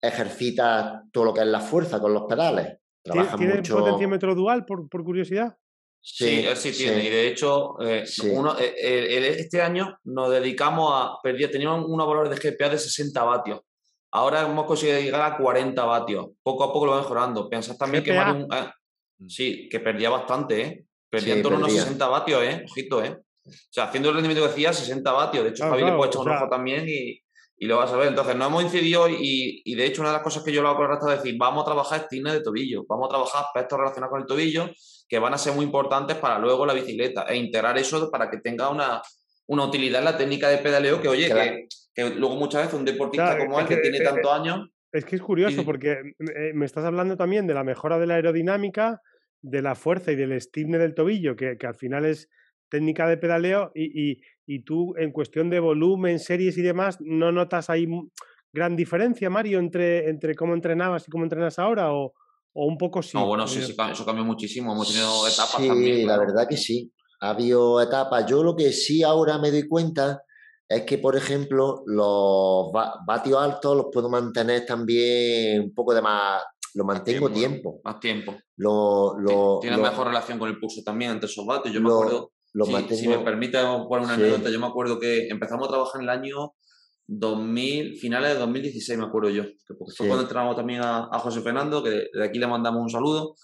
[0.00, 2.78] ejercitas todo lo que es la fuerza con los pedales.
[3.02, 3.78] Trabajan ¿Tiene mucho...
[3.78, 5.56] potenciómetro dual, por, por curiosidad?
[6.02, 7.04] Sí, él sí tiene.
[7.04, 11.18] Y de hecho, eh, uno, eh, este año nos dedicamos a.
[11.22, 13.60] Perdía, teníamos unos valores de GPA de 60 vatios.
[14.12, 16.28] Ahora hemos conseguido llegar a 40 vatios.
[16.42, 17.48] Poco a poco lo va mejorando.
[17.48, 18.46] Piensas también que eh,
[19.28, 20.86] sí, que perdía bastante, ¿eh?
[21.08, 22.64] Perdía en torno a unos 60 vatios, ¿eh?
[22.68, 23.16] Ojito, ¿eh?
[23.44, 25.44] O sea, haciendo el rendimiento que decía, 60 vatios.
[25.44, 27.20] De hecho, Javi le puede echar un ojo también y,
[27.56, 28.08] y lo vas a ver.
[28.08, 30.68] Entonces, no hemos incidido y, y, de hecho una de las cosas que yo lo
[30.68, 33.44] hago con el resto es decir, vamos a trabajar estines de tobillo, vamos a trabajar
[33.44, 34.70] aspectos relacionados con el tobillo
[35.10, 38.38] que van a ser muy importantes para luego la bicicleta e integrar eso para que
[38.38, 39.02] tenga una,
[39.48, 42.84] una utilidad en la técnica de pedaleo que, oye, que, que, luego muchas veces un
[42.84, 44.68] deportista como él, que, tiene tantos años...
[44.92, 48.14] Es que es curioso porque eh, me estás hablando también de la mejora de la
[48.14, 49.00] aerodinámica,
[49.42, 52.28] de la fuerza y del estirne del tobillo, que, que al final es
[52.68, 57.32] técnica de pedaleo y, y, y tú en cuestión de volumen, series y demás, ¿no
[57.32, 57.88] notas ahí
[58.52, 61.92] gran diferencia, Mario, entre, entre cómo entrenabas y cómo entrenas ahora?
[61.92, 62.14] ¿O,
[62.52, 63.16] o un poco sí?
[63.16, 64.72] No, bueno, sí, sí, eso cambió muchísimo.
[64.72, 65.96] Hemos tenido etapas sí, también.
[65.96, 66.92] Sí, la verdad que sí.
[67.20, 68.26] Ha habido etapas.
[68.26, 70.22] Yo lo que sí ahora me doy cuenta
[70.68, 72.70] es que, por ejemplo, los
[73.06, 76.42] vatios altos los puedo mantener también un poco de más.
[76.74, 78.36] Lo mantengo tiempo, Más tiempo.
[78.56, 81.74] Lo, lo, Tiene mejor relación con el pulso también entre esos vatios.
[81.74, 82.30] Yo me acuerdo
[82.90, 83.58] si me permite
[83.88, 86.54] poner una anécdota, yo me acuerdo que empezamos a trabajar en el año
[87.12, 91.40] 2000, finales de 2016, me acuerdo yo, que porque fue cuando entramos también a, José
[91.40, 93.34] Fernando, que de, aquí le mandamos un saludo,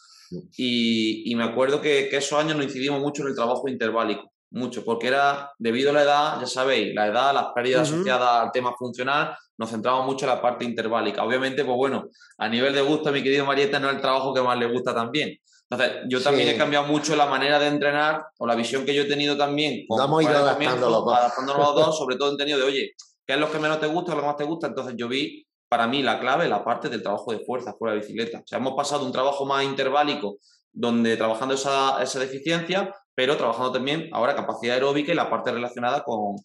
[0.56, 4.30] y, y, me acuerdo que, que, esos años nos incidimos mucho en el trabajo interválico,
[4.50, 8.52] mucho, porque era debido a la edad, ya sabéis, la edad, las pérdidas asociadas al
[8.52, 11.24] tema funcional, nos centramos mucho en la parte interválica.
[11.24, 14.42] Obviamente, pues bueno, a nivel de gusto, mi querido Marieta, no es el trabajo que
[14.42, 15.36] más le gusta también.
[15.68, 19.02] Entonces, yo también he cambiado mucho la manera de entrenar o la visión que yo
[19.02, 19.84] he tenido también.
[19.88, 22.94] Con, hemos ido adaptándonos los dos, sobre todo en de, oye,
[23.26, 24.68] ¿qué es lo que menos te gusta, lo que más te gusta?
[24.68, 28.00] Entonces, yo vi, para mí, la clave, la parte del trabajo de fuerza fuera de
[28.00, 28.38] bicicleta.
[28.38, 30.38] O sea, hemos pasado de un trabajo más interválico,
[30.72, 36.02] donde trabajando esa, esa deficiencia, pero trabajando también ahora capacidad aeróbica y la parte relacionada
[36.02, 36.36] con,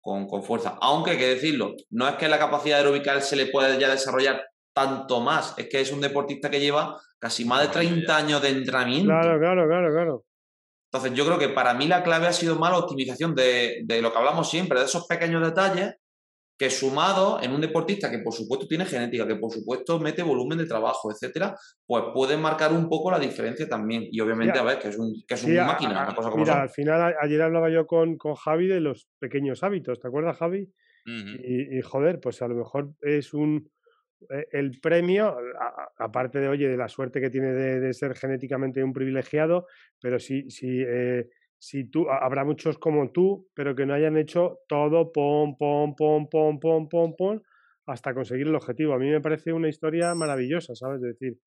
[0.00, 0.78] con, con, fuerza.
[0.80, 4.42] Aunque hay que decirlo, no es que la capacidad aeróbica se le pueda ya desarrollar
[4.72, 8.48] tanto más, es que es un deportista que lleva casi más de 30 años de
[8.50, 9.08] entrenamiento.
[9.08, 10.24] Claro, claro, claro, claro.
[10.92, 14.02] Entonces yo creo que para mí la clave ha sido más la optimización de, de
[14.02, 15.96] lo que hablamos siempre, de esos pequeños detalles
[16.60, 20.58] que sumado en un deportista que por supuesto tiene genética, que por supuesto mete volumen
[20.58, 24.04] de trabajo, etcétera, pues puede marcar un poco la diferencia también.
[24.10, 26.68] Y obviamente, a ver, que es un, que es máquina, una cosa como Mira, al
[26.68, 30.70] final ayer hablaba yo con, con, Javi de los pequeños hábitos, ¿te acuerdas, Javi?
[31.06, 33.70] y, joder, pues a lo mejor es un,
[34.28, 35.34] eh, el premio,
[35.96, 39.66] aparte de, oye, de la suerte que tiene de, ser genéticamente un privilegiado,
[39.98, 44.60] pero si, si, eh, si tú, habrá muchos como tú, pero que no hayan hecho
[44.66, 47.40] todo, pom, pom, pom, pom, pom, pom, pom,
[47.86, 48.94] hasta conseguir el objetivo.
[48.94, 51.02] A mí me parece una historia maravillosa, ¿sabes?
[51.02, 51.38] Es decir,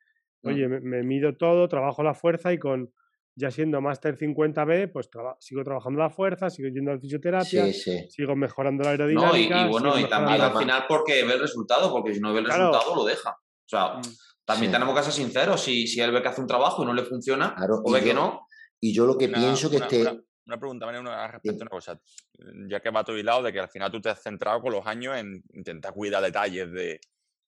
[0.44, 0.48] mm.
[0.48, 2.94] oye, me mido todo, trabajo la fuerza y con,
[3.36, 8.36] ya siendo Master 50B, pues sigo trabajando la fuerza, sigo yendo a la fisioterapia, sigo
[8.36, 9.66] mejorando la aerodinámica.
[9.66, 12.46] y, bueno, y también al final porque ve el resultado, porque si no ve el
[12.46, 13.32] resultado lo deja.
[13.32, 14.02] O sea, mm.
[14.46, 16.94] también tenemos que ser sinceros, si, si él ve que hace un trabajo y no
[16.94, 18.46] le funciona, o ve que no.
[18.84, 20.02] Y yo lo que pienso que este,
[20.46, 22.02] una pregunta, una, respecto a una cosa.
[22.68, 24.74] Ya que va a tu lado, de que al final tú te has centrado con
[24.74, 27.00] los años en intentar cuidar detalles de,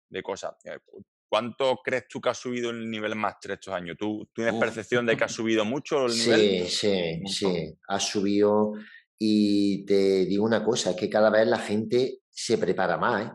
[0.10, 0.54] de cosas.
[0.64, 0.80] Eh,
[1.28, 3.98] ¿Cuánto crees tú que ha subido el nivel máster estos años?
[4.00, 6.68] ¿Tú tienes percepción de que ha subido mucho el nivel?
[6.68, 8.72] Sí, sí, sí, ha subido.
[9.20, 13.32] Y te digo una cosa, es que cada vez la gente se prepara más, ¿eh?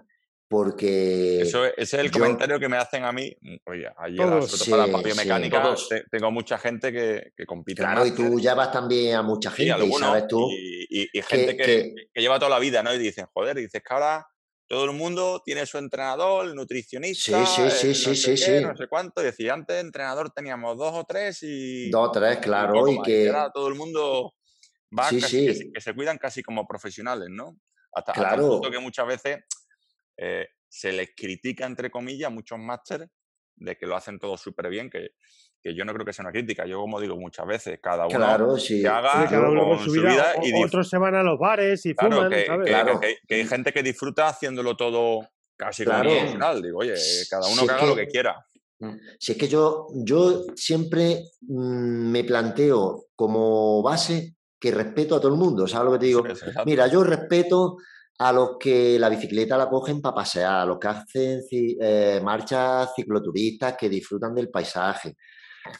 [0.51, 1.43] Porque...
[1.43, 3.33] Eso, ese es el comentario que me hacen a mí.
[3.67, 4.27] Oye, ayer
[4.69, 5.77] para la biomecánica
[6.11, 7.81] tengo mucha gente que, que compite.
[7.81, 10.49] Claro, y tú ya vas también a mucha gente, y, sabes tú...
[10.51, 12.93] Y, gente que, que, lleva toda la vida, ¿no?
[12.93, 14.27] Y dicen, joder, y dices que ahora
[14.67, 19.23] todo el mundo tiene su entrenador, nutricionista, sí, sí, sí, sí, sí, no sé cuánto.
[19.23, 21.91] Decía, antes entrenador teníamos dos o tres y...
[21.91, 23.33] Dos o tres, claro, y, que...
[23.55, 24.35] todo el mundo
[24.99, 27.57] va casi, que, se cuidan casi como profesionales, ¿no?
[27.93, 28.43] Hasta, claro.
[28.43, 29.39] el punto que muchas veces
[30.21, 33.09] eh, se les critica, entre comillas, a muchos másteres
[33.57, 35.13] de que lo hacen todo súper bien, que
[35.63, 36.67] que yo no creo que sea una crítica.
[36.67, 38.81] Yo, como digo muchas veces, cada uno claro, sí.
[38.81, 41.95] que haga cada uno con su vida, y otros se van a los bares y
[41.95, 42.69] fuman, que, ¿sabes?
[42.69, 46.63] Claro, que, hay gente que disfruta haciéndolo todo casi como profesional.
[46.63, 46.95] Digo, oye,
[47.29, 48.47] cada uno que haga lo que quiera.
[49.19, 55.33] Si es que yo, yo siempre mm, me planteo como base que respeto a todo
[55.33, 56.25] el mundo, ¿sabes lo que te digo?
[56.65, 57.77] Mira, yo respeto
[58.21, 62.93] a los que la bicicleta la cogen para pasear, a los que hacen eh, marchas
[62.95, 65.17] cicloturistas, que disfrutan del paisaje,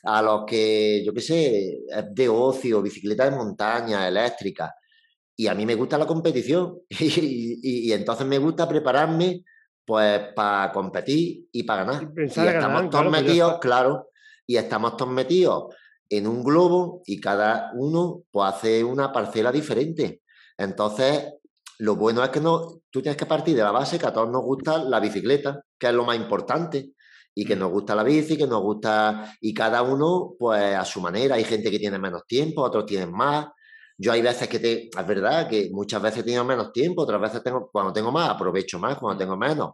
[0.05, 4.75] a los que, yo qué sé, de ocio, bicicleta de montaña, eléctrica.
[5.37, 9.45] Y a mí me gusta la competición y, entonces me gusta prepararme
[9.85, 12.11] pues para competir y para ganar.
[12.17, 14.09] Y, estamos todos pues metidos, claro,
[14.47, 15.75] y estamos todos metidos
[16.09, 20.23] en un globo y cada uno pues hace una parcela diferente.
[20.57, 21.35] Entonces,
[21.81, 24.31] lo bueno es que no, tú tienes que partir de la base que a todos
[24.31, 26.93] nos gusta la bicicleta, que es lo más importante
[27.35, 31.01] y que nos gusta la bici, que nos gusta, y cada uno, pues a su
[31.01, 31.37] manera.
[31.37, 33.47] Hay gente que tiene menos tiempo, otros tienen más.
[33.97, 37.43] Yo hay veces que te, es verdad que muchas veces tengo menos tiempo, otras veces
[37.43, 39.71] tengo, cuando tengo más, aprovecho más, cuando tengo menos.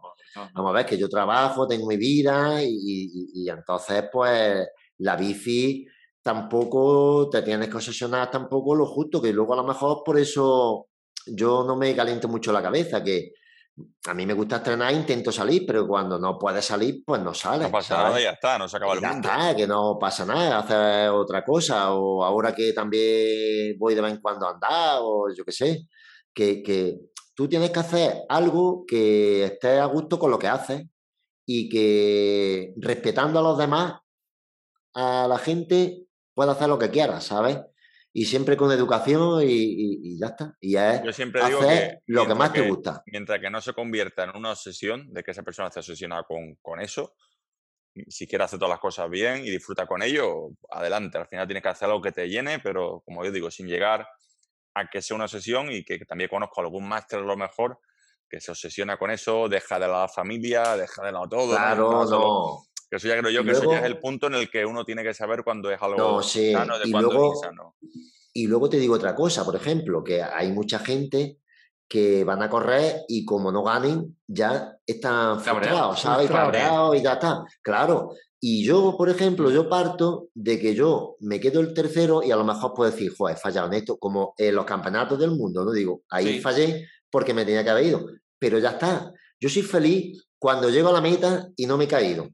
[0.53, 4.65] Vamos a ver que yo trabajo, tengo mi vida y, y, entonces, pues
[4.99, 5.85] la bici
[6.21, 10.87] tampoco te tienes que obsesionar tampoco lo justo, que luego a lo mejor por eso
[11.35, 13.31] yo no me caliento mucho la cabeza, que
[14.05, 17.67] a mí me gusta entrenar, intento salir, pero cuando no puedes salir, pues no sales.
[17.67, 20.59] No pasa nada, ya está, no se acaba el ya Está, que no pasa nada,
[20.59, 25.27] hacer otra cosa, o ahora que también voy de vez en cuando a andar, o
[25.35, 25.87] yo qué sé,
[26.33, 26.97] que, que
[27.35, 30.83] tú tienes que hacer algo que esté a gusto con lo que haces
[31.45, 33.99] y que respetando a los demás,
[34.95, 37.59] a la gente puede hacer lo que quiera, ¿sabes?
[38.17, 40.57] Y siempre con educación y, ya está.
[40.59, 43.03] Y es Yo siempre digo que lo que más te gusta.
[43.05, 46.55] Mientras que no se convierta en una obsesión de que esa persona esté obsesionada con,
[46.55, 47.13] con eso,
[48.07, 51.19] si quiere hacer todas las cosas bien y disfruta con ello, adelante.
[51.19, 54.07] Al final tienes que hacer algo que te llene, pero como yo digo, sin llegar
[54.73, 57.79] a que sea una obsesión y que, también conozco algún máster a lo mejor
[58.27, 61.55] que se obsesiona con eso, deja de la familia, deja de lado todo.
[61.55, 62.66] Claro, no.
[62.89, 64.85] Que eso ya creo yo que eso ya es el punto en el que uno
[64.85, 67.75] tiene que saber cuando es algo sano de y cuando luego, es insano.
[68.33, 71.39] Y luego te digo otra cosa, por ejemplo, que hay mucha gente
[71.87, 76.29] que van a correr y como no ganen, ya están frustrados, ¿sabes?
[76.29, 77.45] Cabreados y ya está.
[77.61, 78.11] Claro.
[78.39, 82.35] Y yo, por ejemplo, yo parto de que yo me quedo el tercero y a
[82.35, 85.65] lo mejor puedo decir, joder, he fallado en esto, como en los campeonatos del mundo,
[85.65, 85.71] ¿no?
[85.71, 88.05] Digo, ahí fallé porque me tenía que haber ido.
[88.37, 89.11] Pero ya está.
[89.39, 92.29] Yo soy feliz cuando llego a la meta y no me he caído.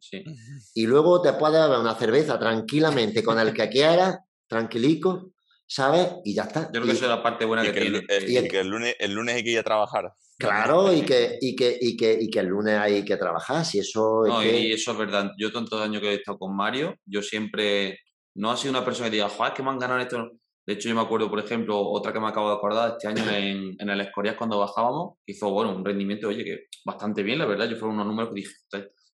[0.73, 5.31] Y luego te puedes dar una cerveza tranquilamente con el que quieras, tranquilico,
[5.65, 6.07] ¿sabes?
[6.23, 6.65] Y ya está.
[6.65, 8.01] Yo creo que eso es la parte buena que, tiene.
[8.27, 10.13] y que el lunes, el lunes hay que ir a trabajar.
[10.37, 13.79] Claro, y que, y que, y que, y que el lunes hay que trabajar, si
[13.79, 15.31] eso no, y eso es verdad.
[15.37, 17.99] Yo tantos años que he estado con Mario, yo siempre
[18.35, 20.31] no ha sido una persona que diga, joder, que me han ganado esto.
[20.65, 23.23] De hecho, yo me acuerdo, por ejemplo, otra que me acabo de acordar este año
[23.30, 27.45] en, en el Escorias cuando bajábamos, hizo, bueno, un rendimiento, oye, que bastante bien, la
[27.45, 27.67] verdad.
[27.69, 28.54] Yo fueron unos números que dije,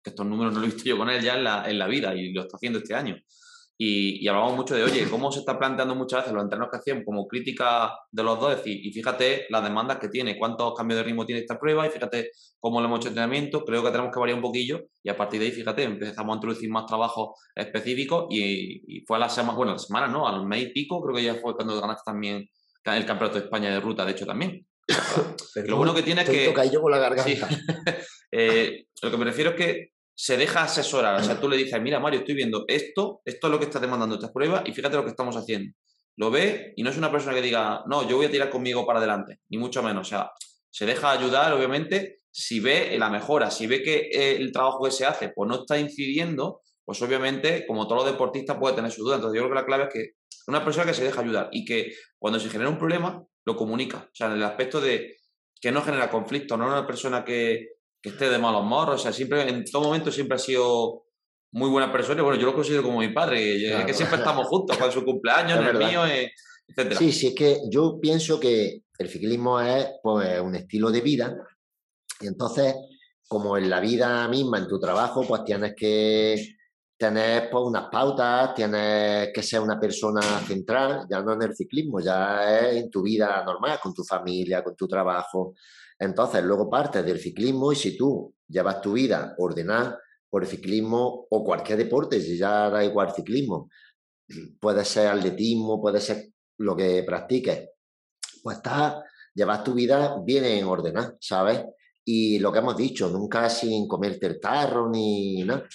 [0.04, 2.14] estos números no los he visto yo con él ya en la, en la vida
[2.14, 3.16] y lo está haciendo este año.
[3.78, 6.78] Y, y, hablamos mucho de, oye, cómo se está planteando muchas veces los entrenos que
[6.78, 10.98] hacíamos como crítica de los dos, decir, y fíjate las demandas que tiene, cuántos cambios
[10.98, 14.12] de ritmo tiene esta prueba, y fíjate cómo le hemos hecho entrenamiento, creo que tenemos
[14.12, 17.36] que variar un poquillo, y a partir de ahí, fíjate, empezamos a introducir más trabajo
[17.54, 20.26] específico, y, fue a la semana, bueno, la semana, ¿no?
[20.26, 22.48] Al mes y pico, creo que ya fue cuando ganaste también
[22.84, 24.66] el Campeonato de España de Ruta, de hecho, también.
[25.66, 26.70] lo bueno que tiene es que...
[26.72, 27.48] yo con la garganta.
[28.32, 31.20] Eh, lo que me refiero es que se deja asesorar.
[31.20, 33.78] O sea, tú le dices, mira, Mario, estoy viendo esto, esto es lo que está
[33.78, 35.72] demandando estas pruebas y fíjate lo que estamos haciendo.
[36.16, 38.86] Lo ve y no es una persona que diga, no, yo voy a tirar conmigo
[38.86, 40.06] para adelante, ni mucho menos.
[40.06, 40.30] O sea,
[40.70, 45.04] se deja ayudar, obviamente, si ve la mejora, si ve que el trabajo que se
[45.04, 49.16] hace pues no está incidiendo, pues obviamente, como todos los deportistas, puede tener su duda.
[49.16, 50.10] Entonces, yo creo que la clave es que
[50.46, 53.98] una persona que se deja ayudar y que cuando se genera un problema, lo comunica.
[53.98, 55.16] O sea, en el aspecto de
[55.60, 59.00] que no genera conflicto, no una persona que, esté de malos morros.
[59.00, 61.04] O sea, siempre, en todo momento siempre ha sido
[61.52, 62.22] muy buena persona.
[62.22, 65.66] Bueno, yo lo considero como mi padre, que siempre estamos juntos, con su cumpleaños, en
[65.66, 66.32] el mío, eh,
[66.68, 66.94] etc.
[66.98, 71.36] Sí, sí, es que yo pienso que el ciclismo es pues, un estilo de vida.
[72.20, 72.74] Y entonces,
[73.26, 76.56] como en la vida misma, en tu trabajo, pues tienes que
[76.96, 82.00] tener pues, unas pautas, tienes que ser una persona central, ya no en el ciclismo,
[82.00, 85.54] ya es en tu vida normal, con tu familia, con tu trabajo.
[85.98, 91.26] Entonces, luego partes del ciclismo y si tú llevas tu vida ordenada por el ciclismo
[91.30, 93.68] o cualquier deporte, si ya da igual ciclismo,
[94.60, 96.28] puede ser atletismo, puede ser
[96.58, 97.70] lo que practiques,
[98.42, 99.02] pues estás,
[99.34, 101.64] llevas tu vida bien ordenada, ¿sabes?
[102.04, 105.66] Y lo que hemos dicho, nunca sin comerte el tarro ni nada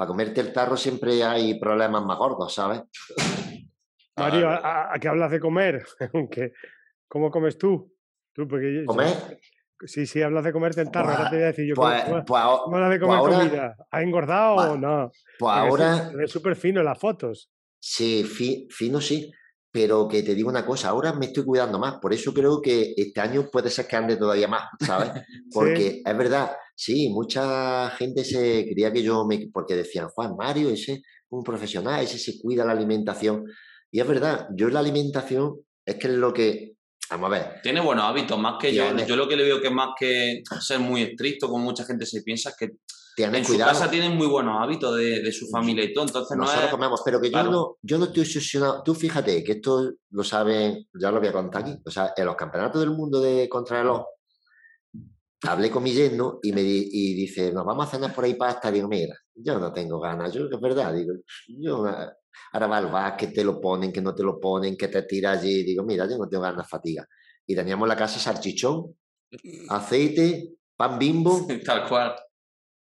[0.00, 2.80] para comerte el tarro siempre hay problemas más gordos, ¿sabes?
[4.16, 5.84] Mario, ¿a, qué hablas de comer?
[7.06, 7.94] ¿Cómo comes tú?
[8.32, 8.48] ¿Tú
[8.86, 9.38] ¿Comer?
[9.86, 11.10] Sí, sí, hablas de comerte el tarro.
[11.10, 11.74] ahora te voy a decir yo.
[11.74, 13.76] Pues, ¿cómo, pues, hablas de pues comer comida?
[13.90, 15.10] ¿Ha engordado o no?
[15.38, 16.12] Pues ahora.
[16.22, 17.50] Es súper fino en las fotos.
[17.78, 18.24] Sí,
[18.70, 19.30] fino sí.
[19.72, 22.00] Pero que te digo una cosa, ahora me estoy cuidando más.
[22.00, 25.12] Por eso creo que este año puede ser que ande todavía más, ¿sabes?
[25.52, 26.50] Porque es verdad,
[26.82, 29.50] Sí, mucha gente se creía que yo me.
[29.52, 33.44] porque decían, Juan Mario, ese es un profesional, ese se cuida la alimentación.
[33.90, 36.76] Y es verdad, yo la alimentación es que es lo que.
[37.10, 37.60] Vamos a ver.
[37.62, 38.84] Tiene buenos hábitos, más que yo.
[39.06, 42.22] Yo lo que le veo que más que ser muy estricto, como mucha gente se
[42.22, 42.70] piensa, es que
[43.24, 46.70] en su casa tienen muy buenos hábitos de, su familia y todo, entonces Nosotros no
[46.70, 48.82] comemos, pero que yo, no, yo no estoy obsesionado.
[48.82, 51.76] Tú fíjate que esto lo saben, ya lo voy a contar aquí.
[51.84, 54.04] O sea, en los campeonatos del mundo de contrarreloj,
[55.42, 58.70] hablé con mi yerno y me y dice, nos vamos a cenar por ahí pasta.
[58.70, 61.14] Digo, mira, yo no tengo ganas, yo es verdad, digo,
[61.48, 61.84] yo
[62.52, 65.32] ahora va al que te lo ponen, que no te lo ponen, que te tira
[65.32, 65.62] allí.
[65.62, 67.06] Digo, mira, yo no tengo ganas, fatiga.
[67.46, 68.96] Y teníamos la casa salchichón,
[69.68, 71.46] aceite, pan bimbo.
[71.64, 72.14] Tal cual.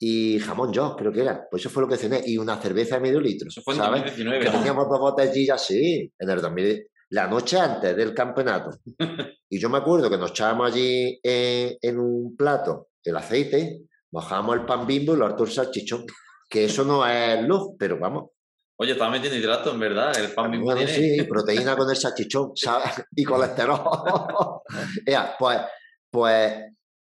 [0.02, 1.46] Y jamón yo, creo que era.
[1.50, 2.22] Pues eso fue lo que cené.
[2.24, 3.48] Y una cerveza de medio litro.
[3.48, 4.44] Eso fue en 2019.
[4.44, 8.70] Que teníamos dos botellillas, sí, en el 2019 la noche antes del campeonato.
[9.52, 13.80] Y yo me acuerdo que nos echábamos allí en, un plato el aceite,
[14.12, 16.06] mojamos el pan bimbo y lo harto el salchichón.
[16.48, 18.30] Que eso no es luz, pero vamos.
[18.76, 20.16] Oye, estaba metiendo hidrato, en verdad.
[20.16, 23.04] El pan bimbo bueno, sí, proteína con el salchichón, ¿sabes?
[23.16, 23.80] Y colesterol.
[25.04, 25.58] ya, pues,
[26.08, 26.54] pues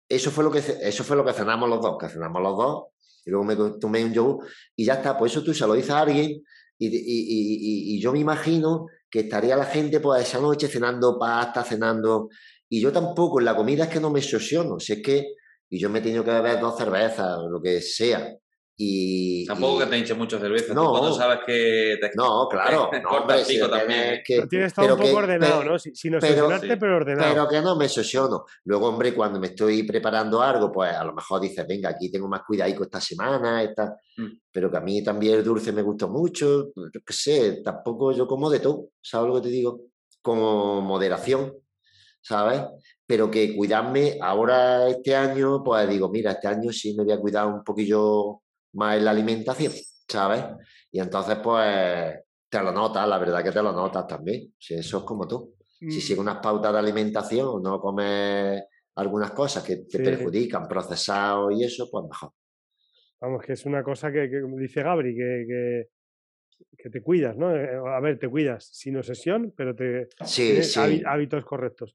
[0.08, 2.84] eso fue lo que eso fue lo que cenamos los dos, que cenamos los dos,
[3.24, 5.90] y luego me tomé un yogur, y ya está, pues eso tú se lo dices
[5.90, 6.44] a alguien,
[6.78, 12.28] y, y yo me imagino que estaría la gente pues esa noche cenando pasta, cenando...
[12.68, 15.34] Y yo tampoco, en la comida es que no me sociono, si es que...
[15.68, 18.36] Y yo me he tenido que beber dos cervezas, lo que sea.
[18.78, 20.74] Y, Tampoco que te hinche mucho cerveza.
[20.74, 22.90] No, cuando sabes que te No, claro.
[23.02, 24.20] no, hombre, pico también.
[24.22, 25.78] Que, tienes que estar un poco ordenado, ¿no?
[25.78, 27.32] Sin obsesionarte, pero, ordenado.
[27.32, 28.44] Pero que no me obsesiono.
[28.64, 32.28] Luego, hombre, cuando me estoy preparando algo, pues a lo mejor dices, venga, aquí tengo
[32.28, 33.96] más cuidado esta semana, esta...
[34.18, 34.38] Mm.
[34.50, 36.70] pero que a mí también el dulce me gusta mucho.
[36.74, 39.80] Yo qué sé, tampoco yo como de todo, ¿sabes lo que te digo?
[40.20, 41.54] Como moderación,
[42.20, 42.60] ¿sabes?
[43.06, 47.20] Pero que cuidarme ahora este año, pues digo, mira, este año sí me voy a
[47.20, 48.42] cuidar un poquillo
[48.74, 49.72] más en la alimentación,
[50.08, 50.44] ¿sabes?
[50.90, 52.14] Y entonces, pues,
[52.48, 54.52] te lo notas, la verdad que te lo notas también.
[54.58, 55.54] Si eso es como tú.
[55.78, 55.90] Si mm.
[55.90, 58.62] sigues unas pautas de alimentación, no comes
[58.96, 62.30] algunas cosas que te perjudican, procesado y eso, pues mejor.
[63.20, 65.86] Vamos, que es una cosa que, como dice Gabri, que,
[66.78, 67.54] que, te cuidas, ¿no?
[67.54, 71.02] Eh, a ver, te cuidas sin obsesión, pero te sí, sí.
[71.04, 71.94] hábitos correctos.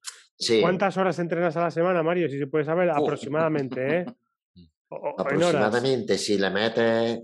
[0.62, 2.29] ¿Cuántas horas entrenas a la semana, Mario?
[2.29, 4.05] Si se puede saber, aproximadamente, ¿eh?
[5.17, 7.21] Aproximadamente, si le metes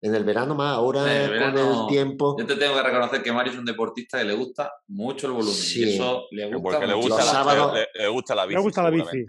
[0.00, 2.36] en el verano más, ahora con el tiempo.
[2.38, 5.32] Yo te tengo que reconocer que Mario es un deportista que le gusta mucho el
[5.32, 5.56] volumen.
[5.56, 8.56] Y eso le gusta Porque le gusta, la, le, gusta la bici.
[8.56, 9.26] Le gusta la bici.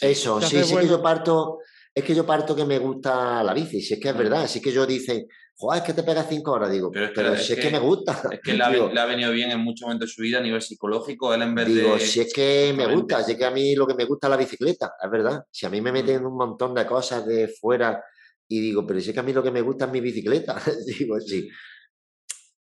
[0.00, 1.58] Eso, sí, sí que yo parto,
[1.94, 4.58] es que yo parto que me gusta la bici, si es que es verdad, si
[4.58, 7.58] es que yo dice, joder, es que te pegas cinco horas, digo, pero, si es
[7.60, 8.20] que, me gusta.
[8.32, 11.32] Es que le ha, venido bien en muchos momentos de su vida a nivel psicológico,
[11.32, 13.86] él en vez digo, si es que me gusta, si es que a mí lo
[13.86, 15.44] que me gusta es la bicicleta, es verdad.
[15.50, 18.02] Si a mí me meten un montón de cosas de fuera
[18.48, 20.60] y digo, pero si es que a mí lo que me gusta es mi bicicleta,
[20.98, 21.48] digo, sí.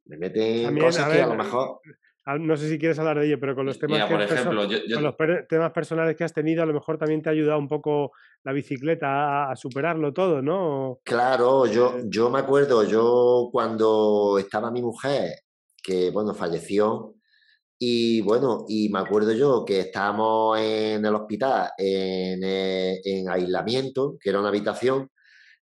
[0.05, 1.79] Me meten cosas que a lo mejor
[2.26, 5.15] no sé si quieres hablar de ello, pero con los temas, que los
[5.49, 8.11] temas personales que has tenido, a lo mejor también te ha ayudado un poco
[8.43, 10.99] la bicicleta a, superarlo todo, ¿no?
[11.03, 15.34] Claro, yo, eh, yo me acuerdo, yo cuando estaba mi mujer,
[15.82, 17.15] que bueno, falleció,
[17.78, 24.30] y bueno, y me acuerdo yo que estábamos en el hospital en, en aislamiento, que
[24.30, 25.09] era una habitación,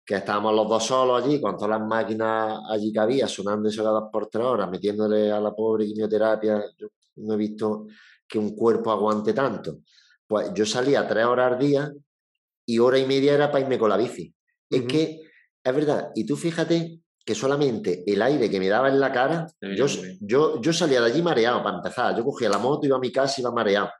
[0.05, 3.83] que estábamos los dos solos allí, con todas las máquinas allí que había, sonando eso
[3.83, 6.63] cada por tres horas, metiéndole a la pobre quimioterapia.
[6.77, 6.87] Yo
[7.17, 7.87] no he visto
[8.27, 9.79] que un cuerpo aguante tanto.
[10.25, 11.91] Pues yo salía tres horas al día
[12.65, 14.33] y hora y media era para irme con la bici.
[14.69, 15.19] Es que,
[15.63, 19.47] es verdad, y tú fíjate que solamente el aire que me daba en la cara,
[19.61, 19.85] yo,
[20.19, 22.17] yo, yo salía de allí mareado para empezar.
[22.17, 23.91] Yo cogía la moto, iba a mi casa iba mareado.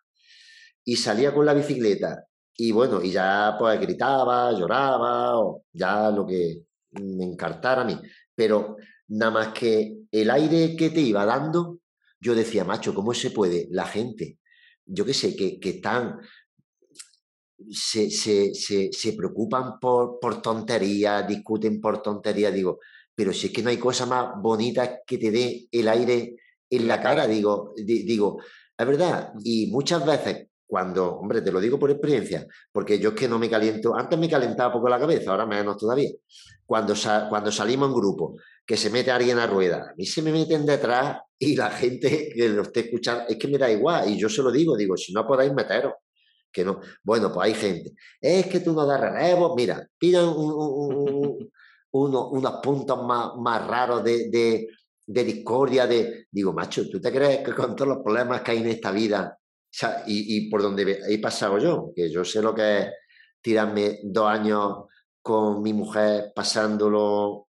[0.84, 2.26] Y salía con la bicicleta.
[2.64, 7.99] Y bueno, y ya pues gritaba, lloraba, o ya lo que me encartara a mí.
[8.36, 11.80] Pero nada más que el aire que te iba dando,
[12.20, 14.38] yo decía, macho, ¿cómo se puede la gente,
[14.86, 16.20] yo qué sé, que, que están,
[17.72, 22.78] se, se, se, preocupan por, por tonterías, discuten por tonterías, digo,
[23.16, 26.36] pero si es que no hay cosa más bonita que te dé el aire
[26.70, 28.39] en la cara, digo, digo,
[28.78, 33.15] es verdad, y muchas veces cuando, hombre, te lo digo por experiencia, porque yo es
[33.15, 36.11] que no me caliento, antes me calentaba poco la cabeza, ahora menos todavía,
[36.65, 36.93] cuando,
[37.28, 40.65] cuando salimos en grupo, que se mete alguien a rueda, a mí se me meten
[40.65, 44.30] detrás y la gente que lo esté escuchando, es que me da igual, y yo
[44.30, 45.91] se lo digo, digo, si no podéis meteros,
[46.49, 47.91] que no, bueno, pues hay gente,
[48.22, 50.24] es que tú no das relevo, mira, piden
[51.91, 54.69] unos puntos más, más raros de, de,
[55.05, 58.59] de discordia, de, digo, macho, ¿tú te crees que con todos los problemas que hay
[58.59, 59.38] en esta vida
[60.07, 62.88] y, por donde he pasado yo, que yo sé lo que es
[63.41, 64.86] tirarme dos años
[65.22, 67.47] con mi mujer pasándolo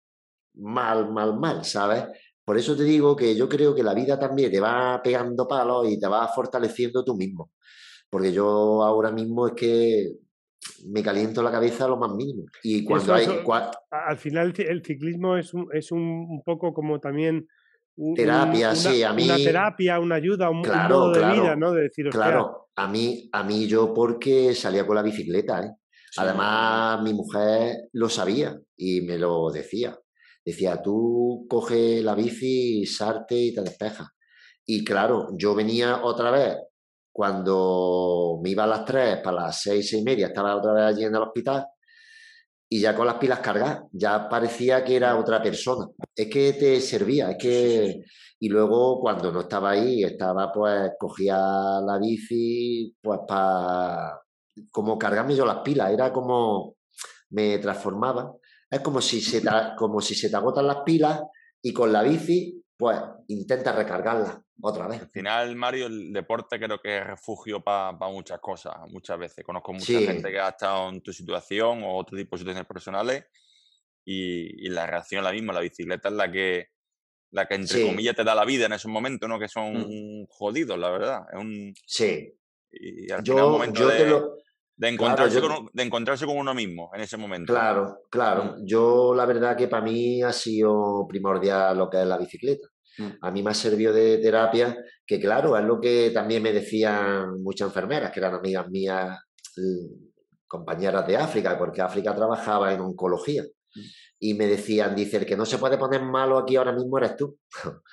[0.55, 2.05] mal, mal, mal, ¿sabes?
[2.43, 5.87] Por eso te digo que yo creo que la vida también te va pegando palos
[5.89, 7.51] y te va fortaleciendo tú mismo.
[8.09, 10.11] Porque yo ahora mismo es que
[10.87, 12.43] me caliento la cabeza a lo más mínimo.
[12.63, 13.25] Y cuando hay.
[13.89, 17.47] Al final, el ciclismo es un, es un poco como también
[18.15, 19.25] terapia, sí, a mí.
[19.25, 21.71] Una terapia, una ayuda, un, modo de vida, ¿no?
[21.71, 25.71] De decir, claro, a mí, a mí yo porque salía con la bicicleta, ¿eh?
[26.17, 29.97] Además, mi mujer lo sabía y me lo decía.
[30.43, 34.09] Decía, tú coge la bici, sarte y te despejas.
[34.65, 36.57] Y claro, yo venía otra vez
[37.13, 40.83] cuando me iba a las tres, para las seis, seis y media, estaba otra vez
[40.83, 41.65] allí en el hospital
[42.73, 45.87] y ya con las pilas cargadas, ya parecía que era otra persona.
[46.15, 48.05] Es que te servía, es que...
[48.39, 54.21] Y luego cuando no estaba ahí, estaba pues, cogía la bici, pues para
[54.71, 56.75] como cargarme yo las pilas, era como
[57.31, 58.33] me transformaba.
[58.69, 61.21] Es como si se te, como si se te agotan las pilas
[61.61, 62.97] y con la bici, pues
[63.27, 65.01] intenta recargarla otra vez.
[65.01, 69.43] Al final, Mario, el deporte creo que es refugio para muchas cosas, muchas veces.
[69.45, 73.25] Conozco mucha gente que ha estado en tu situación o otro tipo de situaciones personales
[74.05, 75.53] y, la reacción es la misma.
[75.53, 76.69] La bicicleta es la que,
[77.31, 79.39] la que entre comillas, te da la vida en esos momentos, ¿no?
[79.39, 80.27] Que son mm.
[80.29, 81.21] jodidos, la verdad.
[81.31, 81.73] Es un...
[81.85, 82.33] Sí.
[82.71, 84.21] Y al yo, momento de,
[84.77, 87.51] de, encontrarse con, de encontrarse con uno mismo en ese momento.
[87.51, 88.55] Claro, claro.
[88.57, 88.65] Mm.
[88.65, 92.67] Yo la verdad que para mí ha sido primordial lo que es la bicicleta.
[92.97, 93.09] Mm.
[93.21, 97.41] A mí me ha servido de terapia, que claro, es lo que también me decían
[97.41, 99.19] muchas enfermeras, que eran amigas mías,
[100.47, 103.43] compañeras de África, porque África trabajaba en oncología.
[103.43, 103.79] Mm.
[104.19, 107.15] Y me decían, dice, el que no se puede poner malo aquí ahora mismo eres
[107.15, 107.37] tú.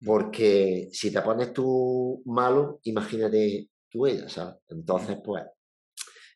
[0.00, 0.06] Mm.
[0.06, 4.56] porque si te pones tú malo, imagínate tú ella, ¿sabes?
[4.68, 5.44] Entonces, pues,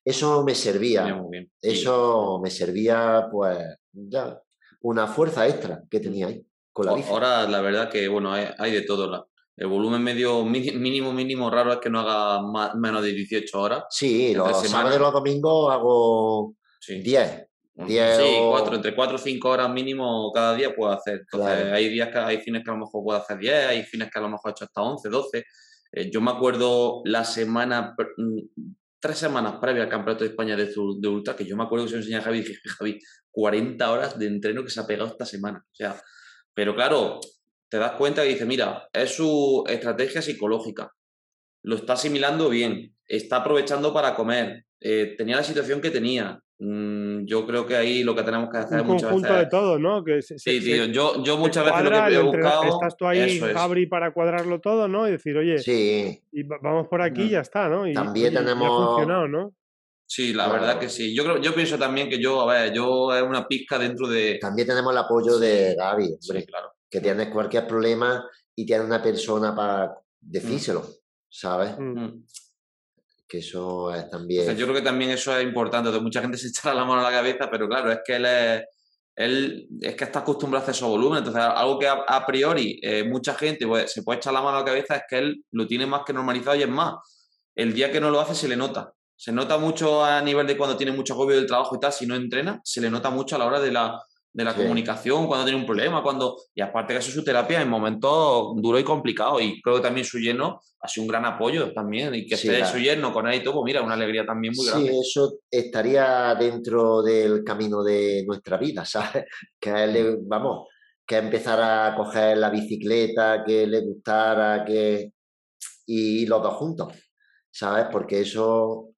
[0.05, 1.23] eso me servía.
[1.61, 3.59] Eso me servía, pues,
[3.93, 4.41] ya,
[4.81, 6.45] una fuerza extra que tenía ahí.
[6.75, 9.29] Ahora, la verdad que, bueno, hay, de todo.
[9.57, 12.41] el volumen medio mínimo, mínimo raro es que no haga
[12.75, 13.85] menos de 18 horas.
[13.91, 16.55] Sí, los sábados y los domingos hago
[16.89, 17.47] 10.
[17.87, 17.99] sí,
[18.49, 21.21] cuatro, entre 4 o 5 horas mínimo cada día puedo hacer.
[21.21, 24.11] Entonces, hay días que hay fines que a lo mejor puedo hacer 10, hay fines
[24.11, 25.45] que a lo mejor he hecho hasta 11, 12.
[25.93, 28.39] Eh, yo me acuerdo la semana, mm,
[28.99, 31.91] tres semanas previa al Campeonato de España de, de Ultra, que yo me acuerdo que
[31.91, 32.99] se me enseñó a Javi y dije, Javi,
[33.31, 35.63] 40 horas de entreno que se ha pegado esta semana.
[35.65, 36.01] O sea,
[36.55, 37.21] pero claro,
[37.69, 40.93] te das cuenta y dices, mira, es su estrategia psicológica.
[41.65, 46.41] Lo está asimilando bien, está aprovechando para comer, eh, tenía la situación que tenía.
[46.59, 49.79] Mm, yo creo que ahí lo que tenemos que hacer es muchas conjunto de todo,
[49.79, 50.05] ¿no?
[50.05, 52.65] Que sí, tío, yo, yo muchas veces lo que he buscado.
[52.65, 55.09] Estás tú ahí, Fabri, para cuadrarlo todo, ¿no?
[55.09, 56.23] Y decir, oye, sí.
[56.31, 57.87] y vamos por aquí y ya está, ¿no?
[57.87, 58.69] Y, También tenemos.
[58.69, 59.55] ha funcionado, ¿no?
[60.15, 61.15] Sí, la verdad que sí.
[61.15, 64.39] Yo creo, yo pienso también que yo, a ver, yo es una pizca dentro de.
[64.41, 66.45] También tenemos el apoyo de Gaby, hombre.
[66.45, 69.91] claro que tienes cualquier problema y tienes una persona para mm.
[70.21, 70.87] decírselo,
[71.27, 71.79] ¿sabes?
[71.79, 71.99] Mm.
[71.99, 72.27] Mm.
[73.27, 74.55] Que eso es también...
[74.55, 77.17] yo creo que también eso es importante, mucha gente se echa la mano a la
[77.17, 78.65] cabeza, pero claro, es que él es,
[79.17, 83.05] él es que está acostumbrado a hacer esos volumen, entonces algo que a, priori eh,
[83.05, 85.87] mucha gente se puede echar la mano a la cabeza es que él lo tiene
[85.87, 86.97] más que normalizado y es más,
[87.55, 88.93] el día que no lo hace se le nota.
[89.17, 92.07] Se nota mucho a nivel de cuando tiene mucho agobio del trabajo y tal, si
[92.07, 94.03] no entrena, se le nota mucho a la hora de la,
[94.33, 96.39] de la comunicación, cuando tiene un problema, cuando...
[96.55, 99.43] Y aparte que es su terapia en momentos duros y complicados.
[99.43, 102.15] Y creo que también su yerno ha sido un gran apoyo también.
[102.15, 104.67] Y que esté su yerno con él y todo, pues mira, una alegría también muy
[104.67, 104.91] grande.
[104.91, 109.25] Sí, eso estaría dentro del camino de nuestra vida, ¿sabes?
[109.61, 110.69] Que a él, vamos,
[111.07, 115.13] que empezar a coger la bicicleta, que le gustara, que...
[115.85, 116.95] Y los dos juntos,
[117.51, 117.87] ¿sabes?
[117.93, 118.92] Porque eso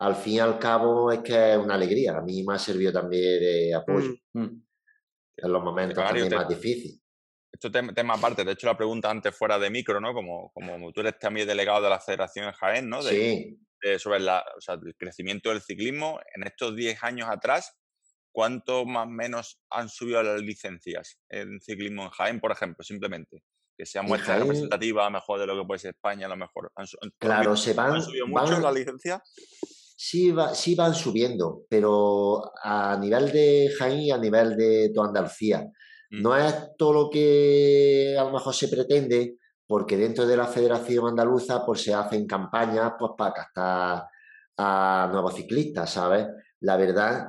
[0.00, 2.16] al fin y al cabo es que es una alegría.
[2.16, 4.66] A mí me ha servido también de apoyo mm, mm.
[5.36, 7.00] en los momentos también más difíciles.
[7.52, 10.14] Esto es tema aparte, de hecho la pregunta antes fuera de micro, ¿no?
[10.14, 13.02] Como, como tú eres también delegado de la Federación en Jaén, ¿no?
[13.02, 13.58] sí.
[13.98, 17.76] sobre la, el crecimiento del ciclismo, en estos 10 años atrás,
[18.32, 23.42] ¿cuánto más o menos han subido las licencias en ciclismo en Jaén, por ejemplo, simplemente?
[23.76, 26.72] Que sea muestra representativa, mejor de lo que puede ser España, a lo mejor.
[27.18, 29.20] claro, se van, ¿Han subido mucho las licencias?
[30.00, 35.60] Sí, sí van subiendo, pero a nivel de Jaén y a nivel de toda Andalucía.
[36.10, 36.22] Mm.
[36.22, 39.36] No es todo lo que a lo mejor se pretende,
[39.66, 44.04] porque dentro de la Federación Andaluza pues se hacen campañas pues, para captar
[44.56, 46.26] a nuevos ciclistas, ¿sabes?
[46.60, 47.28] La verdad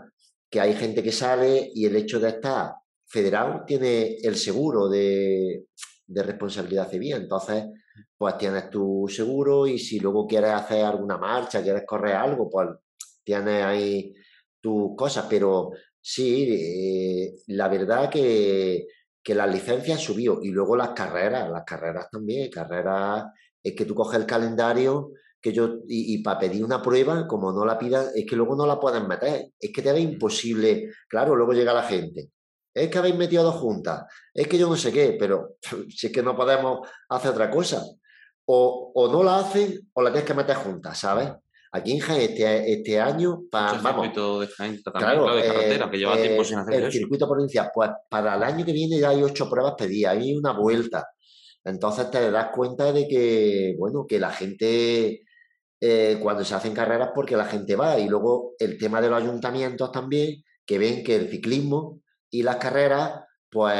[0.49, 2.71] que hay gente que sale y el hecho de estar
[3.05, 5.65] federal tiene el seguro de,
[6.07, 7.15] de responsabilidad civil.
[7.15, 7.65] Entonces,
[8.17, 12.69] pues tienes tu seguro y si luego quieres hacer alguna marcha, quieres correr algo, pues
[13.23, 14.13] tienes ahí
[14.59, 15.25] tus cosas.
[15.29, 18.87] Pero sí, eh, la verdad que,
[19.23, 23.25] que las licencias subió y luego las carreras, las carreras también, carreras,
[23.63, 25.11] es que tú coges el calendario
[25.41, 28.67] que yo, y, para pedir una prueba, como no la pidas, es que luego no
[28.67, 32.29] la puedes meter, es que te ve imposible, claro, luego llega la gente,
[32.73, 34.03] es que habéis metido dos juntas,
[34.33, 35.55] es que yo no sé qué, pero
[35.89, 37.83] si es que no podemos hacer otra cosa.
[38.45, 41.29] O, o no la hacen o la tienes que meter juntas, ¿sabes?
[41.73, 45.97] Aquí en Jaén este, este año, para, vamos, circuito de Jaén, claro, de carretera, que
[45.97, 49.23] lleva tiempo sin hacer El circuito provincial, pues para el año que viene ya hay
[49.23, 51.07] ocho pruebas pedidas, hay una vuelta.
[51.63, 55.21] Entonces te das cuenta de que, bueno, que la gente,
[55.79, 57.97] eh, cuando se hacen carreras, porque la gente va.
[57.97, 62.01] Y luego el tema de los ayuntamientos también, que ven que el ciclismo
[62.31, 63.75] y las carreras, pues...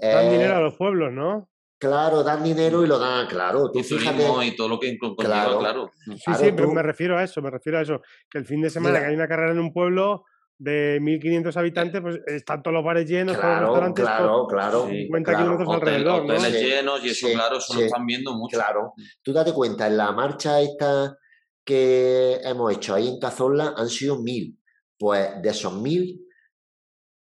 [0.00, 1.48] Dan dinero a los pueblos, ¿no?
[1.78, 3.70] Claro, dan dinero y lo dan, claro.
[3.70, 5.90] Tú y fíjate, y todo lo que claro, claro.
[6.06, 8.00] Sí, sí, pero me refiero a eso, me refiero a eso.
[8.30, 10.24] Que el fin de semana que hay una carrera en un pueblo
[10.58, 14.86] de 1.500 habitantes, pues están todos los bares llenos, claro, todos los restaurantes, claro, claro,
[14.88, 16.22] 50 kilómetros alrededor.
[16.22, 18.56] Hoteles llenos y eso, claro, eso lo están viendo mucho.
[18.56, 18.92] Claro.
[19.20, 21.16] Tú date cuenta, en la marcha esta
[21.64, 24.56] que hemos hecho ahí en Cazorla han sido 1.000.
[24.96, 26.20] Pues de esos 1.000,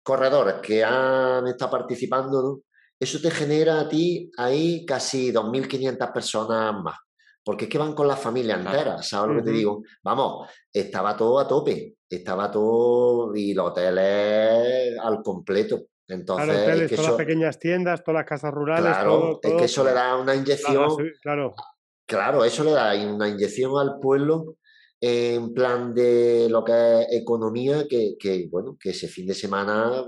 [0.04, 2.60] corredores que han estado participando,
[3.00, 6.98] eso te genera a ti ahí casi 2.500 personas más.
[7.44, 9.82] Porque es que van con la familia entera, ¿sabes lo que te digo?
[10.02, 15.82] Vamos, estaba todo a tope, estaba todo y los hoteles al completo.
[16.08, 18.90] Entonces, hoteles, todas las pequeñas tiendas, todas las casas rurales.
[18.90, 20.96] Claro, es que eso le da una inyección.
[21.20, 21.54] Claro,
[22.06, 24.56] claro, eso le da una inyección al pueblo
[25.00, 30.04] en plan de lo que es economía, que, bueno, que ese fin de semana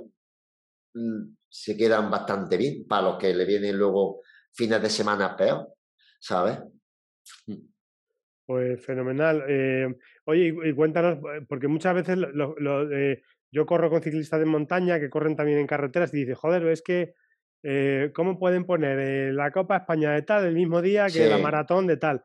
[0.95, 4.21] mm, se quedan bastante bien para los que le vienen luego
[4.53, 5.69] fines de semana peor,
[6.19, 6.59] ¿sabes?
[7.47, 7.77] Mm.
[8.47, 9.45] Pues fenomenal.
[9.49, 9.89] Eh,
[10.25, 12.17] oye, y, cuéntanos, eh, porque muchas veces
[12.93, 16.65] eh, yo corro con ciclistas de montaña que corren también en carreteras y dices, joder,
[16.69, 17.15] es que,
[18.15, 21.97] ¿cómo pueden poner la Copa España de tal el mismo día que la maratón de
[21.97, 22.23] tal?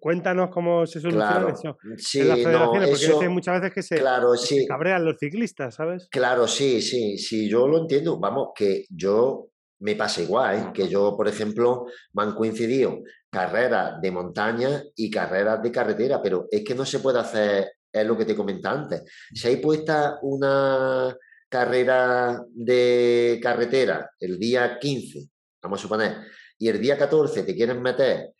[0.00, 1.78] Cuéntanos cómo se soluciona eso
[2.14, 4.66] en las federaciones, porque muchas veces que se, claro, sí.
[4.66, 6.08] cabrean los ciclistas, ¿sabes?
[6.10, 8.18] Claro, sí, sí, sí, yo lo entiendo.
[8.18, 9.50] Vamos, que yo
[9.80, 10.70] me pasa igual, ¿eh?
[10.74, 13.00] que yo, por ejemplo, me han coincidido
[13.30, 18.06] carreras de montaña y carreras de carretera, pero es que no se puede hacer, es
[18.06, 19.02] lo que te comenté antes.
[19.32, 21.16] Si hay puesta una
[21.48, 25.28] carrera de carretera el día 15,
[25.62, 26.16] vamos a suponer,
[26.58, 28.34] y el día 14 te quieren meter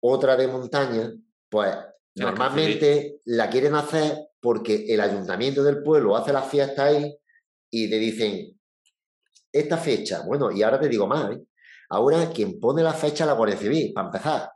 [0.00, 1.12] otra de montaña,
[1.48, 1.76] pues
[2.14, 7.14] normalmente la quieren hacer porque el ayuntamiento del pueblo hace la fiesta ahí
[7.70, 8.58] y te dicen,
[9.52, 11.42] esta fecha, bueno, y ahora te digo más, ¿eh?
[11.90, 14.50] ahora quien pone la fecha la Guardia Civil, para empezar.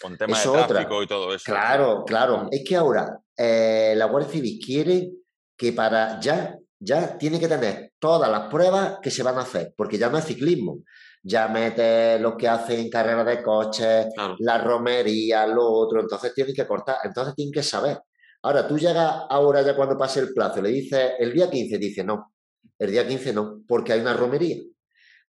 [0.00, 1.44] con temas de tráfico y todo eso.
[1.44, 2.48] Claro, claro.
[2.50, 5.10] Es que ahora eh, la Guardia Civil quiere
[5.56, 9.74] que para ya, ya tiene que tener todas las pruebas que se van a hacer,
[9.76, 10.82] porque ya no es ciclismo,
[11.22, 14.06] ya mete lo que hacen carreras de coches,
[14.38, 17.98] la romería, lo otro, entonces tienes que cortar, entonces tienes que saber.
[18.42, 22.04] Ahora, tú llegas ahora ya cuando pase el plazo, le dices el día 15, dice
[22.04, 22.32] no,
[22.78, 24.58] el día 15 no, porque hay una romería.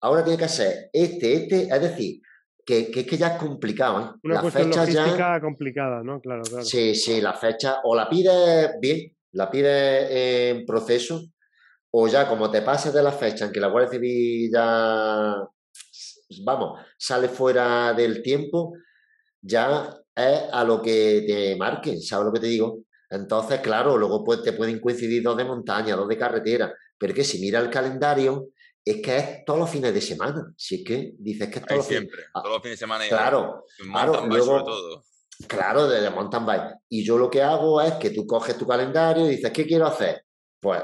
[0.02, 2.22] Ahora tiene que ser este, este, es decir,
[2.66, 4.00] que, es que ya es complicado.
[4.00, 4.20] ¿eh?
[4.24, 6.22] Una cuestión logística complicada, ¿no?
[6.22, 6.64] Claro, claro.
[6.64, 11.24] Sí, sí, la fecha, o la pides bien, la pides en proceso,
[11.92, 15.36] o ya como te pases de la fecha en que la Guardia Civil ya,
[16.44, 18.74] vamos, sale fuera del tiempo,
[19.42, 22.80] ya es a lo que te marquen, ¿sabes lo que te digo?
[23.10, 27.24] Entonces, claro, luego pues, te pueden coincidir dos de montaña, dos de carretera, pero que
[27.24, 28.50] si mira el calendario,
[28.86, 30.54] es que es todos los fines de semana.
[30.56, 33.08] Si es que dices que es todos los siempre, ah, todos los fines de semana.
[33.08, 35.04] Claro, claro, luego, todo.
[35.48, 36.76] Claro, de mountain bike.
[36.90, 39.88] Y yo lo que hago es que tú coges tu calendario y dices, ¿qué quiero
[39.88, 40.26] hacer?
[40.60, 40.84] Pues,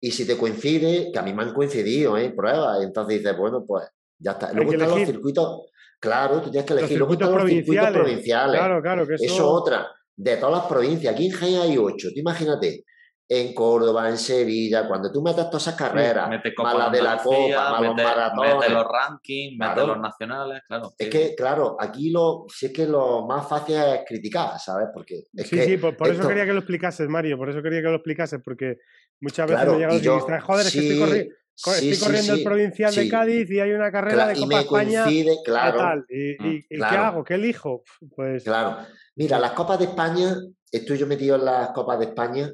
[0.00, 2.30] y si te coincide, que a mí me han coincidido, ¿eh?
[2.30, 3.84] Pruebas, entonces dices, bueno, pues
[4.18, 4.52] ya está.
[4.52, 6.98] Luego están los circuitos, claro, tú tienes que elegir.
[6.98, 8.60] Luego están los circuitos provinciales.
[8.60, 9.24] Claro, claro, que eso...
[9.24, 9.88] eso otra.
[10.14, 12.84] De todas las provincias, aquí en Jaén hay ocho, tú imagínate,
[13.28, 17.70] en Córdoba, en Sevilla, cuando tú metas todas esas carreras, más la de la Copa,
[17.72, 18.54] más los maratones.
[18.54, 20.92] Mete los rankings, mete los nacionales, claro.
[20.96, 24.88] Es que, claro, aquí lo, sí es que lo más fácil es criticar, ¿sabes?
[24.94, 27.96] Porque sí, sí, por, eso quería que lo explicases, Mario, por eso quería que lo
[27.96, 28.78] explicases, porque
[29.20, 31.32] muchas veces me llegan los y joder, es que estoy,
[31.62, 35.04] corriendo el provincial de Cádiz y hay una carrera de Copa España.
[35.44, 36.04] claro.
[36.08, 37.24] ¿Y, mm, y, qué hago?
[37.24, 37.82] ¿Qué elijo?
[38.14, 38.44] Pues...
[38.44, 38.86] Claro.
[39.16, 40.36] Mira, las Copas de España,
[40.70, 42.52] estoy yo metido en las Copas de España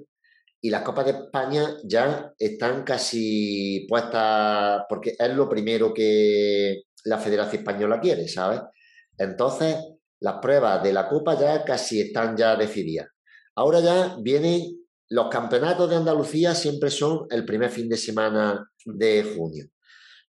[0.61, 7.19] y las Copas de España ya están casi puestas, porque es lo primero que la
[7.19, 8.61] Federación Española quiere, ¿sabes?
[9.19, 9.77] Entonces,
[10.21, 13.09] las pruebas de la Copa ya casi están ya decididas.
[13.57, 14.82] Ahora ya vienen
[15.13, 19.67] los campeonatos de Andalucía, siempre son el primer fin de semana de junio.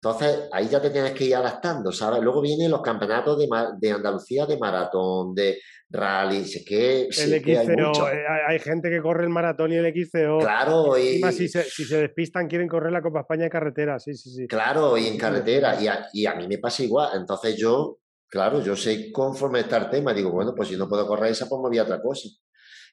[0.01, 2.23] Entonces, ahí ya te tienes que ir adaptando, ¿sabes?
[2.23, 3.49] Luego vienen los campeonatos de,
[3.81, 5.59] de Andalucía de maratón, de
[5.91, 10.39] rally, sé que, el XCO, eh, hay, gente que corre el maratón y el XCO.
[10.39, 14.15] Claro, y, si, se, si, se, despistan quieren correr la Copa España de carretera, sí,
[14.15, 14.47] sí, sí.
[14.47, 17.19] Claro, y en carretera, y a, y a mí me pasa igual.
[17.19, 17.99] Entonces yo,
[18.29, 21.49] claro, yo sé conforme está el tema, digo, bueno, pues si no puedo correr esa,
[21.49, 22.29] pues me voy a otra cosa.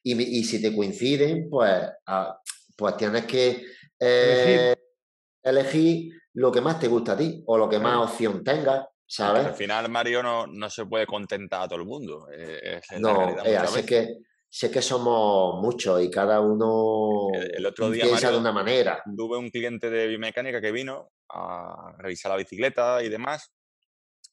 [0.07, 2.39] Y, y si te coinciden, pues, ah,
[2.77, 3.65] pues tienes que
[3.99, 4.75] eh,
[5.41, 9.47] elegir lo que más te gusta a ti o lo que más opción tengas, ¿sabes?
[9.47, 12.27] Al final, Mario no, no se puede contentar a todo el mundo.
[12.31, 18.03] Eh, no, eh, así que sé que somos muchos y cada uno el, otro día,
[18.03, 19.01] piensa de una manera.
[19.17, 23.51] Tuve un cliente de biomecánica que vino a revisar la bicicleta y demás.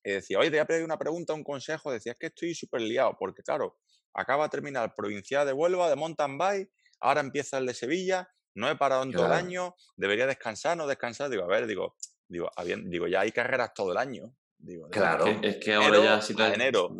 [0.04, 1.90] Y decía, oye, te voy a pedir una pregunta, un consejo.
[1.90, 3.78] Decía, es que estoy súper liado, porque claro,
[4.14, 8.70] acaba de terminar provincial de Huelva de mountain bike, ahora empieza el de Sevilla no
[8.70, 11.30] he parado en todo el año, debería descansar, no descansar.
[11.30, 11.96] Digo, a ver, digo,
[12.28, 12.50] digo,
[12.84, 14.34] digo ya hay carreras todo el año.
[14.58, 16.46] Digo, claro, es que ahora ya si te...
[16.54, 16.94] enero,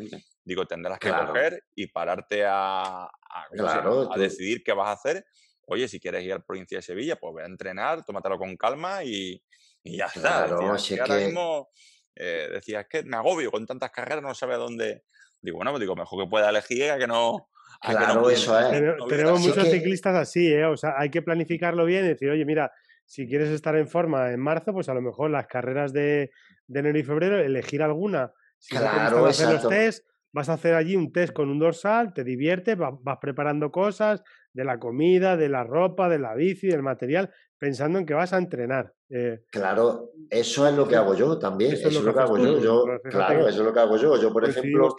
[0.45, 5.25] digo, tendrás que coger y pararte a, a, decidir qué vas a hacer.
[5.67, 9.05] Oye, si quieres ir al provincia de Sevilla, pues ve a entrenar, tómatelo con calma
[9.05, 9.41] y,
[9.85, 10.49] y ya está.
[10.73, 11.71] Decía, ahora mismo
[12.17, 15.05] eh, decía, es que me agobio con tantas carreras, no sabe a dónde.
[15.43, 17.49] Digo, bueno, pues digo, mejor que pueda elegir a que no,
[17.81, 18.71] Claro, eso es.
[19.09, 20.67] tenemos muchos ciclistas así, ¿eh?
[20.67, 22.71] O sea, hay que planificarlo bien y decir, oye, mira,
[23.05, 26.31] si quieres estar en forma en marzo, pues a lo mejor las carreras de,
[26.69, 28.33] enero y febrero, elegir alguna.
[28.59, 32.23] Si claro, hacer los test, vas a hacer allí un test con un dorsal, te
[32.23, 34.23] diviertes, vas, preparando cosas
[34.53, 37.33] de la comida, de la ropa, de la bici, del material,
[37.63, 38.93] pensando en que vas a entrenar.
[39.09, 41.75] Eh, claro, eso es lo que hago yo también.
[41.75, 42.85] Eso, es lo que, hago yo.
[43.05, 44.21] claro, eso es lo que hago yo.
[44.21, 44.97] Yo, por ejemplo,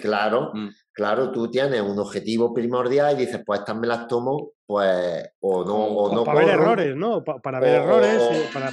[0.00, 0.68] claro, mm.
[0.90, 5.66] claro, tú tienes un objetivo primordial y dices, pues estas me las tomo, pues, o
[5.66, 6.24] no, o, no.
[6.24, 7.22] Para ver errores, ¿no?
[7.22, 8.72] para ver errores, eh, para,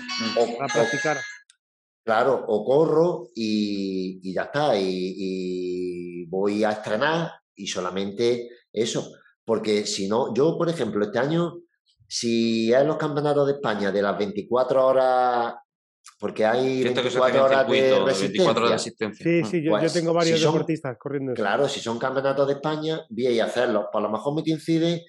[0.58, 1.18] para, practicar.
[2.06, 9.12] Claro, o corro y, ya está, y, voy a estrenar y solamente eso.
[9.44, 11.65] Porque si no, yo, por ejemplo, este año,
[12.08, 15.56] si es los campeonatos de España de las 24 horas,
[16.20, 19.24] porque hay 24 horas, de resistencia.
[19.24, 21.34] Sí, sí, yo, pues tengo varios deportistas corriendo.
[21.34, 23.86] Claro, si son campeonatos de España, voy a hacerlos.
[23.92, 25.04] Pues a lo mejor me coincide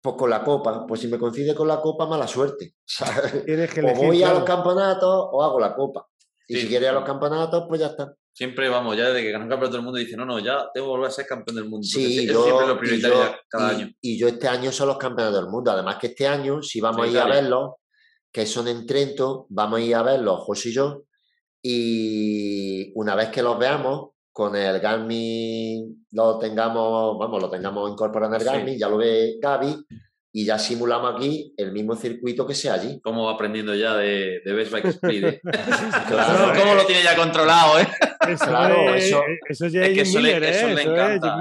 [0.00, 0.86] pues con la copa.
[0.86, 2.74] Pues si me coincide con la copa, mala suerte.
[3.82, 6.06] o voy a los campeonatos o hago la copa.
[6.46, 8.14] Y si quiere a los campeonatos, pues ya está.
[8.34, 10.88] Siempre vamos, ya desde que ganó un campeón del mundo, dice, no, no, ya tengo
[10.88, 11.86] que volver a ser campeón del mundo.
[11.86, 13.16] Sí, yo, siempre lo prioritario
[13.48, 13.90] cada año.
[14.00, 15.70] Y yo este año son los campeones del mundo.
[15.70, 17.74] Además que este año, si vamos a ir a verlos,
[18.32, 21.04] que son en Trento, vamos a ir a verlos José y yo.
[21.62, 28.34] Y una vez que los veamos, con el Garmin lo tengamos, vamos, lo tengamos incorporado
[28.34, 29.76] en el Garmin, ya lo ve Gaby,
[30.36, 33.00] y ya simulamos aquí el mismo circuito que sea allí.
[33.00, 35.24] Como aprendiendo ya de, de Best Bike Speed.
[35.26, 35.40] ¿eh?
[36.08, 37.78] claro, ¿Cómo lo tiene ya controlado?
[37.78, 37.86] ¿eh?
[38.28, 41.38] Eso, claro, eso, eso es que eso, le, eso le encanta.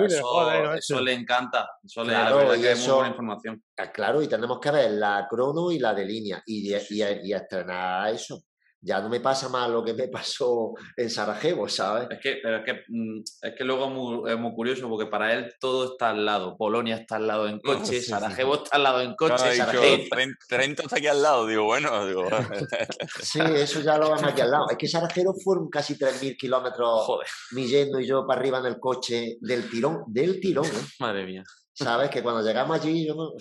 [0.77, 1.69] eso, le encanta.
[1.83, 3.63] Eso claro, le, y es muy buena información.
[3.77, 7.33] Ah, claro, y tenemos que ver la crono y la de línea y, y, y
[7.33, 8.43] estrenar eso.
[8.85, 12.07] Ya no me pasa más lo que me pasó en Sarajevo, ¿sabes?
[12.11, 15.53] Es que, pero es que, mm, es que luego es muy, curioso porque para él
[15.59, 16.57] todo está al lado.
[16.57, 20.03] Polonia está al lado en coche, Sarajevo está al lado en coche, Sarajevo.
[20.47, 22.25] Trento está aquí al lado, digo, bueno, digo.
[23.21, 24.65] sí, eso ya lo vamos aquí al lado.
[24.69, 27.27] Es que Sarajevo fueron casi 3.000 kilómetros, Joder.
[27.51, 30.65] mi yendo y yo para arriba en el coche del tirón, del tirón.
[30.65, 30.85] ¿eh?
[30.99, 31.43] Madre mía.
[31.73, 32.09] ¿Sabes?
[32.09, 33.31] Que cuando llegamos allí, yo no,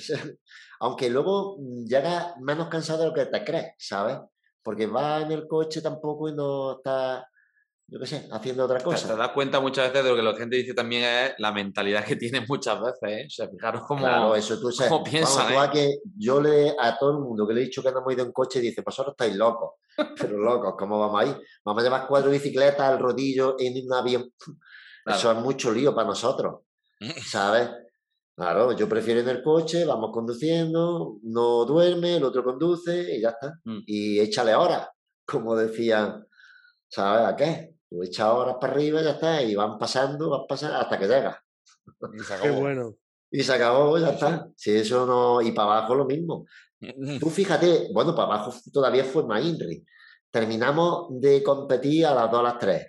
[0.82, 4.18] aunque luego llega menos cansado de lo que te crees, ¿sabes?
[4.62, 7.28] Porque va en el coche tampoco y no está,
[7.86, 9.08] yo qué sé, haciendo otra cosa.
[9.08, 12.04] Te, das cuenta muchas veces de lo que la gente dice también es la mentalidad
[12.04, 13.24] que tiene muchas veces, ¿eh?
[13.26, 15.64] O sea, fijaros cómo, claro, eso, tú sabes, cómo piensa.
[15.64, 15.70] ¿eh?
[15.72, 18.24] que yo le a todo el mundo que le he dicho que no hemos ido
[18.24, 19.74] en coche dice, pues ahora estáis locos.
[20.18, 21.36] Pero locos, ¿cómo vamos ahí?
[21.64, 24.32] Vamos a llevar cuatro bicicletas al rodillo en un avión.
[25.04, 26.60] Eso es mucho lío para nosotros,
[27.26, 27.68] ¿sabes?
[28.34, 33.30] Claro, yo prefiero en el coche, vamos conduciendo, no duerme, el otro conduce y ya
[33.30, 33.58] está.
[33.64, 33.80] Mm.
[33.86, 34.88] Y échale horas,
[35.26, 36.18] como decía,
[36.88, 37.76] ¿sabes a qué?
[37.88, 41.06] Tú echa horas para arriba y ya está, y van pasando, van pasando hasta que
[41.06, 41.42] llega.
[42.14, 42.54] Y se acabó.
[42.54, 42.94] Qué bueno.
[43.30, 44.48] Y se acabó, ya está.
[44.56, 45.40] Si eso no.
[45.40, 46.44] Y para abajo lo mismo.
[47.20, 49.84] Tú fíjate, bueno, para abajo todavía fue más INRI.
[50.30, 52.86] Terminamos de competir a las 2 a las 3.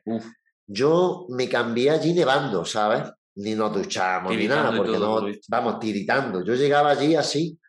[0.67, 3.09] Yo me cambié allí nevando, ¿sabes?
[3.35, 6.43] Ni nos duchamos ni nada, porque no, vamos, tiritando.
[6.43, 7.59] Yo llegaba allí así,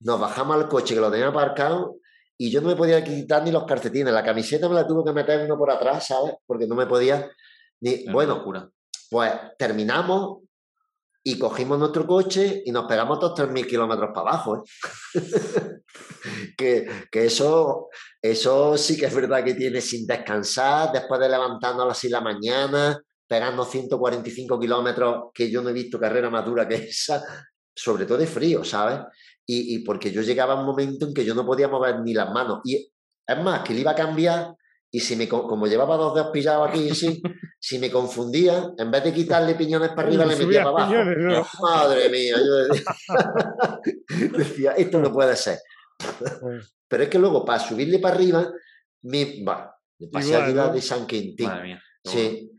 [0.00, 1.96] nos bajamos al coche que lo tenía aparcado
[2.36, 4.12] y yo no me podía quitar ni los calcetines.
[4.12, 6.34] La camiseta me la tuve que meter uno por atrás, ¿sabes?
[6.46, 7.30] Porque no me podía
[7.80, 8.04] ni.
[8.06, 8.42] bueno,
[9.10, 10.38] pues terminamos
[11.24, 14.56] y cogimos nuestro coche y nos pegamos todos 3.000 kilómetros para abajo.
[14.56, 14.62] ¿eh?
[16.56, 17.88] que, que eso,
[18.20, 22.10] eso sí que es verdad que tiene sin descansar, después de levantarnos a las 6
[22.10, 23.02] de la mañana,
[23.32, 27.24] pegando 145 kilómetros, que yo no he visto carrera más dura que esa,
[27.74, 29.00] sobre todo de frío, ¿sabes?
[29.46, 32.30] Y, porque yo llegaba a un momento en que yo no podía mover ni las
[32.30, 32.60] manos.
[32.64, 32.92] Y
[33.26, 34.54] es más, que le iba a cambiar
[34.90, 37.22] y si me, como llevaba dos dedos pillados aquí, sí,
[37.58, 41.48] si me confundía, en vez de quitarle piñones para arriba, le metía para abajo.
[41.62, 42.66] Madre mía, yo
[44.36, 45.58] decía, esto no puede ser.
[46.18, 48.52] Pues Pero es que luego, para subirle para arriba,
[49.04, 51.46] me, va, me pasé a de San Quintín.
[51.46, 51.82] Madre mía.
[52.04, 52.52] Sí,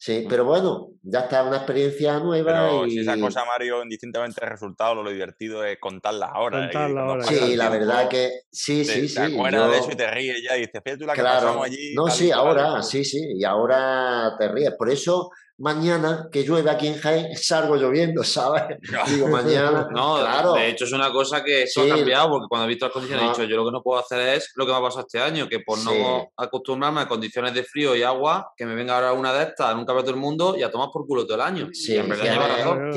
[0.00, 2.52] Sí, pero bueno, ya está una experiencia nueva.
[2.52, 2.92] Pero y...
[2.92, 6.58] si esa cosa, Mario, indistintamente el resultado, lo divertido es contarlas ahora.
[6.58, 6.70] ¿eh?
[6.72, 7.24] Contarlas ahora.
[7.24, 9.14] Sí, la verdad que sí, sí, sí.
[9.16, 11.66] Te acuerdas de eso y te ríes ya y dices, fíjate tú la que pasamos
[11.66, 11.94] allí.
[11.94, 14.72] No, sí, ahora, sí, sí, y ahora te ríes.
[14.78, 18.78] Por eso mañana que llueve aquí en Jaén, salgo lloviendo, ¿sabes?
[19.08, 19.88] Digo, mañana.
[19.98, 20.52] No, claro.
[20.52, 23.24] de hecho es una cosa que eso ha cambiado, porque cuando he visto las condiciones
[23.24, 25.20] he dicho, yo lo que no puedo hacer es lo que me ha pasado este
[25.20, 29.12] año, que por no acostumbrarme a condiciones de frío y agua, que me venga ahora
[29.12, 31.40] una de estas, nunca veo todo el mundo y a tomar por culo todo el
[31.40, 31.68] año.
[31.72, 32.92] Sí, en verdad lleva razón.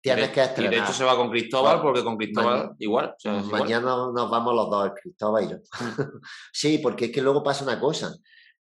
[0.00, 0.72] Tienes que estrenar.
[0.72, 3.14] Y de hecho se va con Cristóbal, porque con Cristóbal igual.
[3.50, 5.56] mañana nos vamos los dos, Cristóbal y yo.
[6.52, 8.14] sí, porque es que luego pasa una cosa.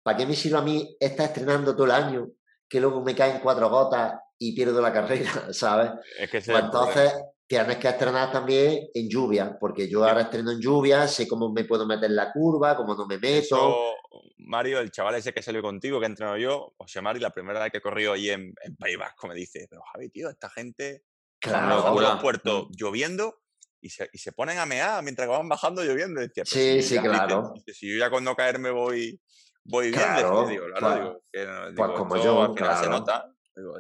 [0.03, 2.29] ¿Para qué me sirve a mí estar estrenando todo el año
[2.71, 5.91] que luego me caen cuatro gotas y pierdo la carrera, ¿sabes?
[6.19, 7.13] Es que pues entonces
[7.47, 11.65] tienes que estrenar también en lluvia, porque yo ahora estreno en lluvia, sé cómo me
[11.65, 13.97] puedo meter en la curva, cómo no me meto.
[14.39, 17.61] Mario, el chaval ese que salió contigo, que he entrenado yo, José Mari, la primera
[17.61, 21.03] vez que corrió ahí en, en País Vasco, me dice, pero Javi, tío, esta gente
[21.41, 22.73] claro, en los puertos mm.
[22.77, 23.43] lloviendo
[23.81, 26.21] y se, y se, ponen a mear mientras van bajando lloviendo.
[26.21, 27.53] Decía, sí, sí, claro.
[27.67, 29.21] si yo ya cuando caerme voy
[29.65, 32.83] voy bien, claro, digo, claro, pues, digo, pues como yo, claro.
[32.83, 33.35] se nota,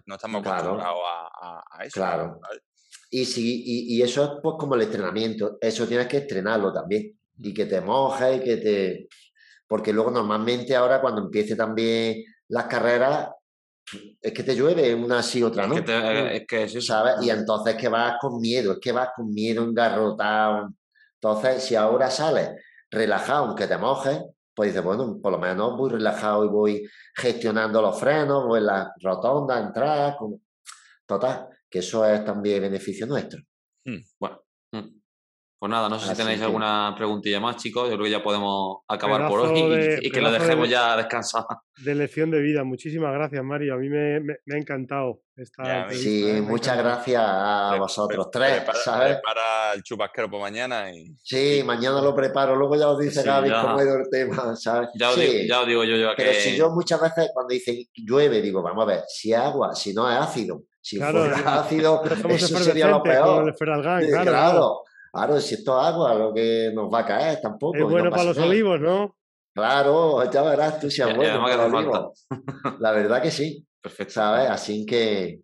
[0.06, 2.00] no estamos acostumbrados a, a, eso.
[2.00, 2.40] Claro.
[3.10, 7.18] Y, si, y, y, eso es pues como el entrenamiento, eso tienes que estrenarlo también,
[7.38, 9.08] y que te mojes y que te...
[9.66, 13.30] Porque luego normalmente ahora cuando empiece también las carreras,
[14.20, 15.76] es que te llueve una sí otra no.
[15.76, 16.80] Es que, es que eso.
[16.80, 17.14] ¿Sabes?
[17.22, 20.70] Y entonces que vas con miedo, es que vas con miedo engarrotado.
[21.14, 22.50] Entonces, si ahora sales
[22.90, 24.20] relajado, aunque te mojes,
[24.60, 28.66] pues dice, bueno, por lo menos voy relajado y voy gestionando los frenos, voy en
[28.66, 30.38] la rotonda, entrar, como...
[31.06, 33.40] total, que eso es también beneficio nuestro.
[33.86, 34.42] Hmm, bueno.
[35.60, 37.90] Pues nada, no sé si tenéis alguna preguntilla más, chicos.
[37.90, 41.44] Yo creo que ya podemos acabar por hoy y, que lo dejemos ya descansar.
[41.76, 42.64] De lección de vida.
[42.64, 43.74] Muchísimas gracias, Mario.
[43.74, 46.40] A mí me, ha encantado esta Sí, ¿eh?
[46.40, 48.56] muchas gracias a vosotros tres.
[48.56, 49.16] Prepara, ¿sabes?
[49.16, 50.90] prepara el chubasquero por mañana.
[50.94, 51.14] Y...
[51.22, 52.56] Sí, mañana lo preparo.
[52.56, 54.88] Luego ya os dice Gaby cómo ha ido el tema, ¿sabes?
[54.94, 57.76] Ya os, digo, ya os digo yo, yo Pero si yo muchas veces cuando dicen
[57.92, 60.62] llueve, digo, vamos a ver, si es agua, si no es ácido.
[60.80, 63.54] Si fuera ácido, eso sería lo peor.
[63.54, 64.84] claro Claro,
[65.40, 67.76] si esto es agua, lo que nos va a caer tampoco.
[67.76, 69.16] Es bueno para los olivos, ¿no?
[69.54, 72.26] Claro, ya verás tú si es bueno para los olivos.
[72.78, 73.66] La verdad que sí.
[73.80, 74.14] Perfecto.
[74.14, 74.50] ¿Sabes?
[74.50, 75.40] Así que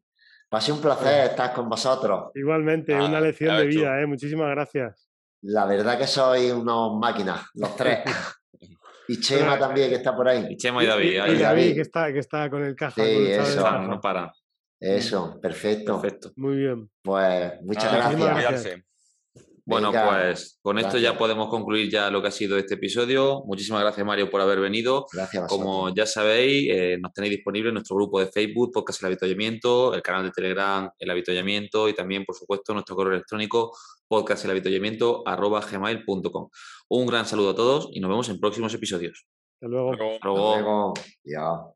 [0.48, 2.30] pase un placer estar con vosotros.
[2.34, 4.06] Igualmente, una lección de vida, ¿eh?
[4.06, 5.08] Muchísimas gracias.
[5.42, 8.00] La verdad que sois unos máquinas, los tres.
[9.08, 10.46] Y Chema también, que está por ahí.
[10.50, 11.12] Y Chema y David.
[11.28, 13.04] Y, David, que está, que está con el caja.
[13.04, 13.80] Sí, eso.
[13.82, 14.32] No para.
[14.80, 16.00] Eso, perfecto.
[16.00, 16.32] Perfecto.
[16.34, 16.90] Muy bien.
[17.02, 18.82] Pues muchas gracias.
[19.66, 23.42] Bueno, pues con esto ya podemos concluir ya lo que ha sido este episodio.
[23.46, 25.06] Muchísimas gracias, Mario, por haber venido.
[25.12, 25.48] Gracias.
[25.48, 29.92] Como ya sabéis, eh, nos tenéis disponible en nuestro grupo de Facebook, Podcast El Avituallamiento,
[29.92, 33.76] el canal de Telegram El Avituallamiento y también, por supuesto, nuestro correo electrónico
[35.26, 36.48] arroba gmail.com.
[36.88, 39.26] Un gran saludo a todos y nos vemos en próximos episodios.
[39.54, 39.92] Hasta luego.
[39.92, 40.54] Hasta luego.
[40.54, 40.94] Hasta luego.
[41.24, 41.75] Ya.